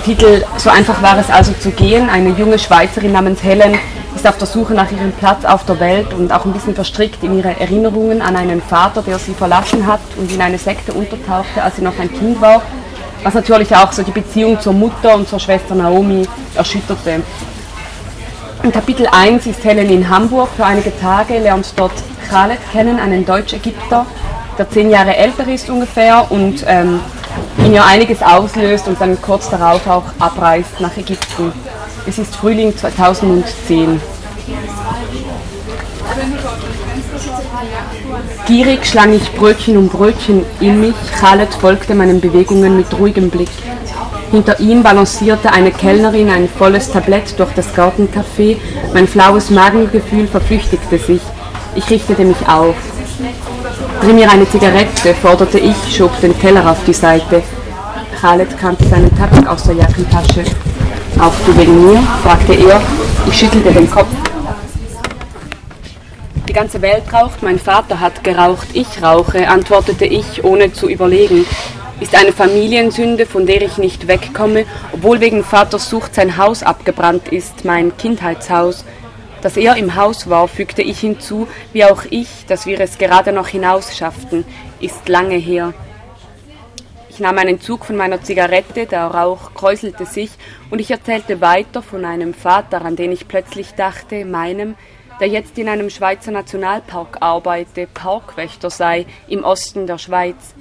Titel 0.05 0.45
So 0.57 0.71
einfach 0.71 1.03
war 1.03 1.19
es 1.19 1.31
also 1.31 1.53
zu 1.53 1.71
gehen. 1.71 2.09
Eine 2.11 2.31
junge 2.31 2.59
Schweizerin 2.59 3.13
namens 3.13 3.43
Helen 3.43 3.79
ist 4.15 4.27
auf 4.27 4.39
der 4.39 4.47
Suche 4.47 4.75
nach 4.75 4.91
ihrem 4.91 5.13
Platz 5.13 5.45
auf 5.45 5.65
der 5.65 5.79
Welt 5.81 6.13
und 6.13 6.33
auch 6.33 6.45
ein 6.45 6.53
bisschen 6.53 6.75
verstrickt 6.75 7.23
in 7.23 7.39
ihre 7.39 7.59
Erinnerungen 7.61 8.21
an 8.23 8.37
einen 8.37 8.61
Vater, 8.61 9.03
der 9.03 9.19
sie 9.19 9.35
verlassen 9.35 9.87
hat 9.87 10.01
und 10.17 10.33
in 10.33 10.41
eine 10.43 10.59
Sekte 10.59 10.93
untertauchte, 10.93 11.63
als 11.63 11.77
sie 11.77 11.83
noch 11.83 11.99
ein 11.99 12.13
Kind 12.13 12.41
war 12.41 12.63
was 13.23 13.35
natürlich 13.35 13.75
auch 13.75 13.93
so 13.93 14.03
die 14.03 14.11
Beziehung 14.11 14.61
zur 14.61 14.73
Mutter 14.73 15.15
und 15.15 15.29
zur 15.29 15.39
Schwester 15.39 15.75
Naomi 15.75 16.27
erschütterte. 16.55 17.23
In 18.62 18.73
Kapitel 18.73 19.07
1 19.07 19.46
ist 19.46 19.64
Helen 19.64 19.88
in 19.88 20.11
Hamburg 20.11 20.51
für 20.55 20.66
einige 20.66 20.92
Tage, 21.01 21.38
lernt 21.38 21.73
dort 21.77 21.94
Khaled 22.29 22.59
kennen, 22.73 22.99
einen 22.99 23.25
Deutsch-Ägypter, 23.25 24.05
der 24.59 24.68
zehn 24.68 24.90
Jahre 24.90 25.16
älter 25.16 25.49
ist 25.49 25.70
ungefähr 25.70 26.31
und 26.31 26.62
ähm, 26.66 27.01
in 27.64 27.73
ihr 27.73 27.85
einiges 27.85 28.23
auslöst 28.23 28.87
und 28.87 29.01
dann 29.01 29.20
kurz 29.23 29.49
darauf 29.49 29.87
auch 29.87 30.05
abreist 30.18 30.79
nach 30.79 30.94
Ägypten. 30.99 31.55
Es 32.07 32.18
ist 32.18 32.37
Frühling 32.37 32.77
2010. 32.77 33.99
Gierig 38.46 38.85
schlang 38.85 39.14
ich 39.14 39.33
Brötchen 39.33 39.79
um 39.79 39.88
Brötchen 39.88 40.44
in 40.61 40.81
mich. 40.81 40.96
Khaled 41.18 41.55
folgte 41.55 41.94
meinen 41.94 42.20
Bewegungen 42.20 42.77
mit 42.77 42.92
ruhigem 42.99 43.31
Blick. 43.31 43.49
Hinter 44.31 44.61
ihm 44.61 44.85
balancierte 44.85 45.53
eine 45.53 45.73
Kellnerin 45.73 46.31
ein 46.31 46.49
volles 46.49 46.90
Tablett 46.90 47.37
durch 47.38 47.53
das 47.55 47.75
Gartencafé. 47.75 48.59
Mein 48.95 49.09
flaues 49.09 49.51
Magengefühl 49.51 50.29
verflüchtigte 50.29 50.99
sich. 50.99 51.21
Ich 51.75 51.90
richtete 51.90 52.25
mich 52.25 52.49
auf. 52.49 52.77
Bring 54.01 54.14
mir 54.14 54.31
eine 54.31 54.49
Zigarette, 54.49 55.14
forderte 55.14 55.59
ich, 55.59 55.77
schob 55.97 56.21
den 56.21 56.38
Teller 56.38 56.71
auf 56.71 56.79
die 56.87 56.93
Seite. 56.93 57.43
Khaled 58.21 58.57
kannte 58.57 58.85
seinen 58.87 59.14
Tabak 59.16 59.49
aus 59.49 59.64
der 59.64 59.75
Jackentasche. 59.75 60.45
Auch 61.19 61.35
du 61.45 61.57
wegen 61.59 61.85
mir? 61.85 62.01
fragte 62.23 62.55
er. 62.55 62.81
Ich 63.27 63.37
schüttelte 63.37 63.73
den 63.73 63.90
Kopf. 63.90 64.09
Die 66.49 66.53
ganze 66.53 66.83
Welt 66.83 67.05
raucht, 67.12 67.43
mein 67.43 67.59
Vater 67.59 68.01
hat 68.01 68.25
geraucht, 68.25 68.69
ich 68.73 69.03
rauche, 69.03 69.49
antwortete 69.49 70.05
ich, 70.05 70.43
ohne 70.45 70.73
zu 70.73 70.88
überlegen. 70.88 71.47
Ist 72.01 72.15
eine 72.15 72.33
Familiensünde, 72.33 73.27
von 73.27 73.45
der 73.45 73.61
ich 73.61 73.77
nicht 73.77 74.09
wegkomme, 74.09 74.65
obwohl 74.93 75.21
wegen 75.21 75.45
Vaters 75.45 75.91
Sucht 75.91 76.15
sein 76.15 76.39
Haus 76.39 76.63
abgebrannt 76.63 77.29
ist, 77.29 77.67
mein 77.67 77.95
Kindheitshaus. 77.99 78.87
Dass 79.43 79.59
er 79.59 79.77
im 79.77 79.95
Haus 79.97 80.29
war, 80.31 80.49
fügte 80.49 80.81
ich 80.81 81.01
hinzu, 81.01 81.47
wie 81.75 81.85
auch 81.85 82.05
ich, 82.09 82.47
dass 82.47 82.65
wir 82.65 82.81
es 82.81 82.97
gerade 82.97 83.35
noch 83.35 83.49
hinaus 83.49 83.99
schafften, 83.99 84.47
ist 84.81 85.11
lange 85.11 85.37
her. 85.37 85.75
Ich 87.11 87.21
nahm 87.21 87.37
einen 87.37 87.61
Zug 87.61 87.85
von 87.85 87.97
meiner 87.97 88.23
Zigarette, 88.23 88.87
der 88.87 89.05
Rauch 89.05 89.53
kräuselte 89.53 90.07
sich, 90.07 90.31
und 90.71 90.81
ich 90.81 90.91
erzählte 90.91 91.43
weiter 91.43 91.83
von 91.83 92.07
einem 92.07 92.33
Vater, 92.33 92.83
an 92.83 92.97
den 92.97 93.13
ich 93.13 93.29
plötzlich 93.29 93.75
dachte, 93.75 94.25
meinem, 94.25 94.75
der 95.21 95.29
jetzt 95.29 95.59
in 95.59 95.69
einem 95.69 95.91
Schweizer 95.91 96.31
Nationalpark 96.31 97.19
arbeite, 97.21 97.87
Parkwächter 97.93 98.71
sei 98.71 99.05
im 99.29 99.45
Osten 99.45 99.87
der 99.87 99.99
Schweiz. 99.99 100.55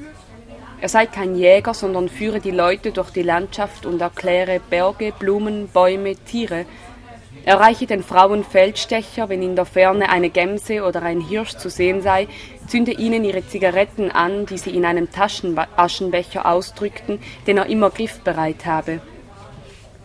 Er 0.82 0.88
sei 0.88 1.08
kein 1.08 1.36
Jäger, 1.36 1.74
sondern 1.74 2.08
führe 2.08 2.40
die 2.40 2.52
Leute 2.52 2.92
durch 2.92 3.10
die 3.10 3.22
Landschaft 3.22 3.86
und 3.86 4.00
erkläre 4.00 4.62
Berge, 4.70 5.12
Blumen, 5.18 5.68
Bäume, 5.68 6.16
Tiere. 6.16 6.66
Er 7.44 7.60
reiche 7.60 7.86
den 7.86 8.02
Frauen 8.02 8.46
Feldstecher, 8.46 9.28
wenn 9.28 9.44
in 9.44 9.58
der 9.58 9.66
Ferne 9.66 10.10
eine 10.10 10.30
Gemse 10.30 10.84
oder 10.84 11.02
ein 11.04 11.20
Hirsch 11.20 11.58
zu 11.58 11.70
sehen 11.70 12.02
sei, 12.02 12.30
zünde 12.68 12.94
ihnen 12.94 13.26
ihre 13.26 13.46
Zigaretten 13.46 14.10
an, 14.10 14.46
die 14.46 14.58
sie 14.58 14.70
in 14.70 14.86
einem 14.86 15.12
Taschenaschenbecher 15.12 16.46
ausdrückten, 16.46 17.20
den 17.46 17.58
er 17.58 17.66
immer 17.66 17.90
griffbereit 17.90 18.66
habe. 18.66 19.02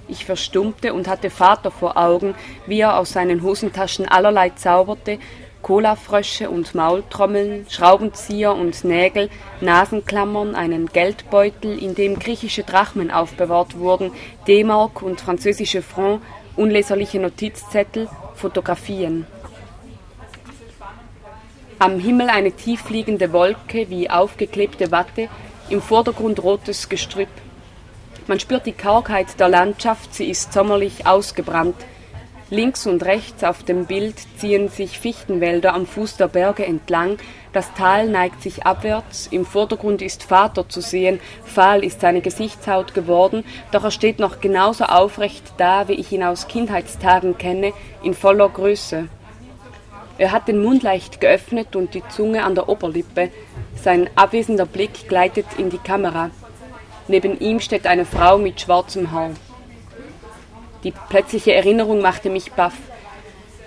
Ich 0.08 0.24
verstummte 0.24 0.92
und 0.92 1.08
hatte 1.08 1.30
Vater 1.30 1.70
vor 1.70 1.96
Augen, 1.96 2.34
wie 2.66 2.80
er 2.80 2.98
aus 2.98 3.12
seinen 3.12 3.42
Hosentaschen 3.42 4.06
allerlei 4.06 4.50
zauberte, 4.50 5.18
Colafrösche 5.64 6.50
und 6.50 6.74
Maultrommeln, 6.74 7.64
Schraubenzieher 7.70 8.54
und 8.54 8.84
Nägel, 8.84 9.30
Nasenklammern, 9.62 10.54
einen 10.54 10.88
Geldbeutel, 10.88 11.82
in 11.82 11.94
dem 11.94 12.18
griechische 12.18 12.64
Drachmen 12.64 13.10
aufbewahrt 13.10 13.78
wurden, 13.78 14.12
D-Mark 14.46 15.00
und 15.00 15.22
französische 15.22 15.80
Franc, 15.80 16.20
unleserliche 16.54 17.18
Notizzettel, 17.18 18.10
Fotografien. 18.34 19.26
Am 21.78 21.98
Himmel 21.98 22.28
eine 22.28 22.52
tiefliegende 22.52 23.32
Wolke 23.32 23.88
wie 23.88 24.10
aufgeklebte 24.10 24.92
Watte, 24.92 25.28
im 25.70 25.80
Vordergrund 25.80 26.42
rotes 26.42 26.90
Gestrüpp. 26.90 27.28
Man 28.26 28.38
spürt 28.38 28.66
die 28.66 28.72
Kargheit 28.72 29.40
der 29.40 29.48
Landschaft, 29.48 30.14
sie 30.14 30.28
ist 30.28 30.52
sommerlich 30.52 31.06
ausgebrannt. 31.06 31.76
Links 32.50 32.86
und 32.86 33.02
rechts 33.04 33.42
auf 33.42 33.62
dem 33.62 33.86
Bild 33.86 34.16
ziehen 34.36 34.68
sich 34.68 34.98
Fichtenwälder 34.98 35.72
am 35.72 35.86
Fuß 35.86 36.18
der 36.18 36.28
Berge 36.28 36.66
entlang, 36.66 37.16
das 37.54 37.72
Tal 37.72 38.08
neigt 38.08 38.42
sich 38.42 38.66
abwärts, 38.66 39.28
im 39.30 39.46
Vordergrund 39.46 40.02
ist 40.02 40.24
Vater 40.24 40.68
zu 40.68 40.82
sehen, 40.82 41.20
fahl 41.42 41.82
ist 41.82 42.02
seine 42.02 42.20
Gesichtshaut 42.20 42.92
geworden, 42.92 43.44
doch 43.72 43.84
er 43.84 43.90
steht 43.90 44.18
noch 44.18 44.40
genauso 44.40 44.84
aufrecht 44.84 45.54
da, 45.56 45.88
wie 45.88 45.94
ich 45.94 46.12
ihn 46.12 46.22
aus 46.22 46.46
Kindheitstagen 46.46 47.38
kenne, 47.38 47.72
in 48.02 48.12
voller 48.12 48.50
Größe. 48.50 49.08
Er 50.18 50.30
hat 50.30 50.46
den 50.46 50.62
Mund 50.62 50.82
leicht 50.82 51.20
geöffnet 51.20 51.74
und 51.74 51.94
die 51.94 52.06
Zunge 52.08 52.44
an 52.44 52.54
der 52.54 52.68
Oberlippe, 52.68 53.30
sein 53.74 54.10
abwesender 54.16 54.66
Blick 54.66 55.08
gleitet 55.08 55.46
in 55.56 55.70
die 55.70 55.78
Kamera. 55.78 56.30
Neben 57.08 57.38
ihm 57.40 57.58
steht 57.60 57.86
eine 57.86 58.04
Frau 58.04 58.36
mit 58.36 58.60
schwarzem 58.60 59.12
Haar. 59.12 59.30
Die 60.84 60.92
plötzliche 61.08 61.54
Erinnerung 61.54 62.02
machte 62.02 62.28
mich 62.28 62.52
baff. 62.52 62.74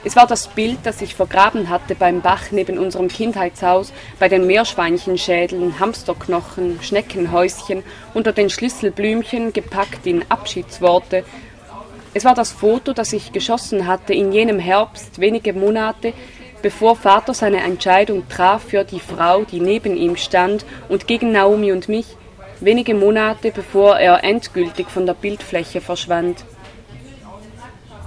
Es 0.04 0.16
war 0.16 0.28
das 0.28 0.48
Bild, 0.48 0.78
das 0.84 1.02
ich 1.02 1.16
vergraben 1.16 1.70
hatte 1.70 1.96
beim 1.96 2.22
Bach 2.22 2.52
neben 2.52 2.78
unserem 2.78 3.08
Kindheitshaus, 3.08 3.92
bei 4.20 4.30
den 4.30 4.46
Meerschweinchenschädeln, 4.46 5.80
Hamsterknochen, 5.80 6.80
Schneckenhäuschen, 6.82 7.84
unter 8.14 8.32
den 8.32 8.52
Schlüsselblümchen 8.52 9.52
gepackt 9.52 10.06
in 10.06 10.24
Abschiedsworte. 10.30 11.26
Es 12.14 12.24
war 12.24 12.36
das 12.36 12.52
Foto, 12.52 12.94
das 12.94 13.12
ich 13.12 13.34
geschossen 13.34 13.88
hatte 13.88 14.14
in 14.14 14.32
jenem 14.32 14.60
Herbst, 14.60 15.20
wenige 15.20 15.54
Monate, 15.54 16.14
bevor 16.62 16.96
Vater 16.96 17.34
seine 17.34 17.64
Entscheidung 17.64 18.30
traf 18.30 18.64
für 18.64 18.84
die 18.84 19.00
Frau, 19.00 19.44
die 19.44 19.60
neben 19.60 19.98
ihm 19.98 20.16
stand 20.16 20.66
und 20.90 21.08
gegen 21.08 21.32
Naomi 21.32 21.72
und 21.72 21.90
mich, 21.90 22.06
wenige 22.60 22.94
Monate 22.94 23.52
bevor 23.52 23.98
er 23.98 24.24
endgültig 24.24 24.90
von 24.90 25.08
der 25.08 25.16
Bildfläche 25.16 25.82
verschwand. 25.82 26.46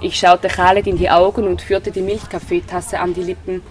Ich 0.03 0.17
schaute 0.17 0.47
Khaled 0.47 0.87
in 0.87 0.97
die 0.97 1.11
Augen 1.11 1.45
und 1.45 1.61
führte 1.61 1.91
die 1.91 2.01
Milchkaffeetasse 2.01 2.99
an 2.99 3.13
die 3.13 3.21
Lippen. 3.21 3.61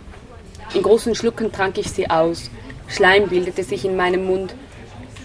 In 0.75 0.83
großen 0.85 1.17
Schlucken 1.17 1.51
trank 1.51 1.77
ich 1.77 1.91
sie 1.91 2.09
aus. 2.09 2.51
Schleim 2.87 3.29
bildete 3.29 3.65
sich 3.65 3.85
in 3.85 3.97
meinem 3.97 4.27
Mund. 4.27 4.55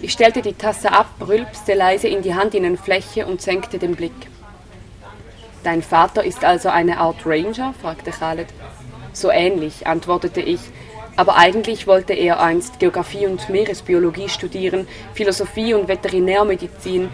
Ich 0.01 0.11
stellte 0.11 0.41
die 0.41 0.53
Tasse 0.53 0.91
ab, 0.91 1.07
rülpste 1.19 1.75
leise 1.75 2.07
in 2.07 2.23
die 2.23 2.35
Handinnenfläche 2.35 3.27
und 3.27 3.39
senkte 3.39 3.77
den 3.77 3.95
Blick. 3.95 4.15
Dein 5.63 5.83
Vater 5.83 6.23
ist 6.23 6.43
also 6.43 6.69
eine 6.69 6.97
Art 6.97 7.23
Ranger? 7.23 7.75
fragte 7.79 8.09
Khaled. 8.09 8.47
So 9.13 9.29
ähnlich, 9.29 9.85
antwortete 9.85 10.41
ich, 10.41 10.59
aber 11.15 11.35
eigentlich 11.37 11.85
wollte 11.85 12.13
er 12.13 12.41
einst 12.41 12.79
Geographie 12.79 13.27
und 13.27 13.47
Meeresbiologie 13.49 14.27
studieren, 14.27 14.87
Philosophie 15.13 15.75
und 15.75 15.87
Veterinärmedizin. 15.87 17.09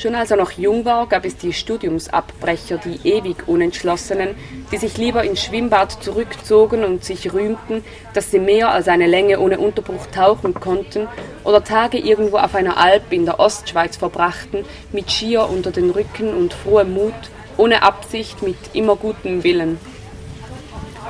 Schon 0.00 0.14
als 0.14 0.30
er 0.30 0.38
noch 0.38 0.52
jung 0.52 0.86
war, 0.86 1.06
gab 1.06 1.26
es 1.26 1.36
die 1.36 1.52
Studiumsabbrecher, 1.52 2.78
die 2.78 3.06
ewig 3.06 3.46
Unentschlossenen, 3.46 4.34
die 4.72 4.78
sich 4.78 4.96
lieber 4.96 5.24
ins 5.24 5.42
Schwimmbad 5.42 6.02
zurückzogen 6.02 6.84
und 6.84 7.04
sich 7.04 7.34
rühmten, 7.34 7.84
dass 8.14 8.30
sie 8.30 8.38
mehr 8.38 8.70
als 8.70 8.88
eine 8.88 9.06
Länge 9.06 9.38
ohne 9.40 9.58
Unterbruch 9.58 10.06
tauchen 10.06 10.54
konnten 10.54 11.06
oder 11.44 11.62
Tage 11.62 11.98
irgendwo 11.98 12.38
auf 12.38 12.54
einer 12.54 12.78
Alp 12.78 13.12
in 13.12 13.26
der 13.26 13.38
Ostschweiz 13.38 13.98
verbrachten, 13.98 14.64
mit 14.90 15.10
Skier 15.10 15.50
unter 15.50 15.70
den 15.70 15.90
Rücken 15.90 16.32
und 16.32 16.54
frohem 16.54 16.94
Mut, 16.94 17.12
ohne 17.58 17.82
Absicht, 17.82 18.42
mit 18.42 18.56
immer 18.72 18.96
gutem 18.96 19.44
Willen. 19.44 19.78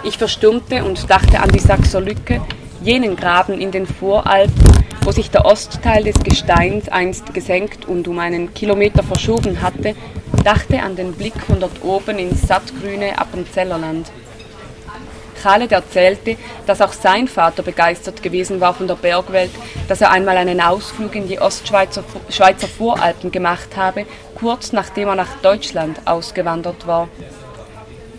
Ich 0.02 0.18
verstummte 0.18 0.82
und 0.82 1.08
dachte 1.08 1.38
an 1.38 1.52
die 1.52 1.60
Sachser 1.60 2.00
Lücke, 2.00 2.40
jenen 2.82 3.14
Graben 3.14 3.60
in 3.60 3.70
den 3.70 3.86
Voralpen, 3.86 4.79
wo 5.02 5.12
sich 5.12 5.30
der 5.30 5.44
Ostteil 5.44 6.04
des 6.04 6.18
Gesteins 6.20 6.88
einst 6.88 7.32
gesenkt 7.32 7.86
und 7.86 8.06
um 8.08 8.18
einen 8.18 8.52
Kilometer 8.54 9.02
verschoben 9.02 9.62
hatte, 9.62 9.94
dachte 10.44 10.82
an 10.82 10.96
den 10.96 11.12
Blick 11.12 11.40
von 11.46 11.60
dort 11.60 11.82
oben 11.82 12.18
ins 12.18 12.46
sattgrüne 12.46 13.18
Appenzellerland. 13.18 14.10
Khaled 15.42 15.72
erzählte, 15.72 16.36
dass 16.66 16.82
auch 16.82 16.92
sein 16.92 17.26
Vater 17.26 17.62
begeistert 17.62 18.22
gewesen 18.22 18.60
war 18.60 18.74
von 18.74 18.86
der 18.86 18.94
Bergwelt, 18.94 19.50
dass 19.88 20.00
er 20.02 20.10
einmal 20.10 20.36
einen 20.36 20.60
Ausflug 20.60 21.14
in 21.14 21.28
die 21.28 21.40
Ostschweizer 21.40 22.04
Schweizer 22.28 22.68
Voralpen 22.68 23.32
gemacht 23.32 23.76
habe, 23.76 24.04
kurz 24.34 24.72
nachdem 24.72 25.08
er 25.08 25.14
nach 25.14 25.38
Deutschland 25.42 26.00
ausgewandert 26.04 26.86
war. 26.86 27.08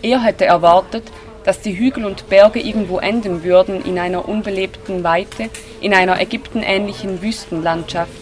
Er 0.02 0.20
hätte 0.22 0.46
erwartet, 0.46 1.04
dass 1.44 1.60
die 1.60 1.76
Hügel 1.76 2.04
und 2.04 2.28
Berge 2.28 2.60
irgendwo 2.60 2.98
enden 2.98 3.42
würden 3.44 3.84
in 3.84 3.98
einer 3.98 4.28
unbelebten 4.28 5.02
Weite, 5.04 5.50
in 5.80 5.94
einer 5.94 6.20
ägyptenähnlichen 6.20 7.22
Wüstenlandschaft. 7.22 8.12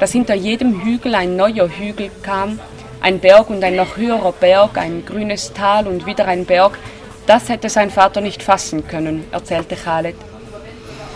Dass 0.00 0.12
hinter 0.12 0.34
jedem 0.34 0.82
Hügel 0.82 1.14
ein 1.14 1.36
neuer 1.36 1.68
Hügel 1.68 2.10
kam, 2.22 2.60
ein 3.00 3.20
Berg 3.20 3.50
und 3.50 3.62
ein 3.62 3.76
noch 3.76 3.96
höherer 3.96 4.32
Berg, 4.32 4.76
ein 4.76 5.04
grünes 5.04 5.52
Tal 5.52 5.86
und 5.86 6.06
wieder 6.06 6.26
ein 6.26 6.44
Berg, 6.44 6.78
das 7.26 7.48
hätte 7.48 7.68
sein 7.68 7.90
Vater 7.90 8.20
nicht 8.20 8.42
fassen 8.42 8.86
können, 8.86 9.24
erzählte 9.32 9.76
Khaled. 9.76 10.16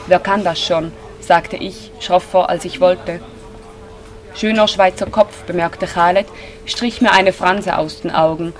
Wer 0.06 0.18
kann 0.18 0.44
das 0.44 0.60
schon? 0.60 0.92
sagte 1.20 1.56
ich, 1.56 1.92
schroffer 2.00 2.48
als 2.48 2.64
ich 2.64 2.80
wollte. 2.80 3.20
Schöner 4.34 4.66
Schweizer 4.66 5.06
Kopf, 5.06 5.44
bemerkte 5.44 5.86
Khaled, 5.86 6.26
strich 6.66 7.00
mir 7.00 7.12
eine 7.12 7.32
Franse 7.32 7.78
aus 7.78 8.00
den 8.00 8.10
Augen. 8.10 8.52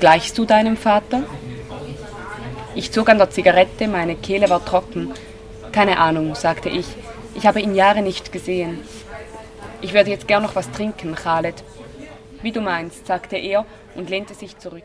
Gleichst 0.00 0.36
du 0.36 0.44
deinem 0.44 0.76
Vater? 0.76 1.22
Ich 2.74 2.90
zog 2.90 3.10
an 3.10 3.18
der 3.18 3.30
Zigarette, 3.30 3.86
meine 3.86 4.16
Kehle 4.16 4.48
war 4.48 4.64
trocken. 4.64 5.12
Keine 5.72 5.98
Ahnung, 5.98 6.34
sagte 6.34 6.70
ich. 6.70 6.86
Ich 7.34 7.46
habe 7.46 7.60
ihn 7.60 7.74
Jahre 7.74 8.02
nicht 8.02 8.32
gesehen. 8.32 8.80
Ich 9.82 9.92
würde 9.92 10.10
jetzt 10.10 10.26
gern 10.28 10.42
noch 10.42 10.54
was 10.54 10.70
trinken, 10.70 11.14
Khaled. 11.14 11.62
Wie 12.40 12.52
du 12.52 12.60
meinst, 12.60 13.06
sagte 13.06 13.36
er 13.36 13.66
und 13.94 14.08
lehnte 14.08 14.34
sich 14.34 14.58
zurück. 14.58 14.84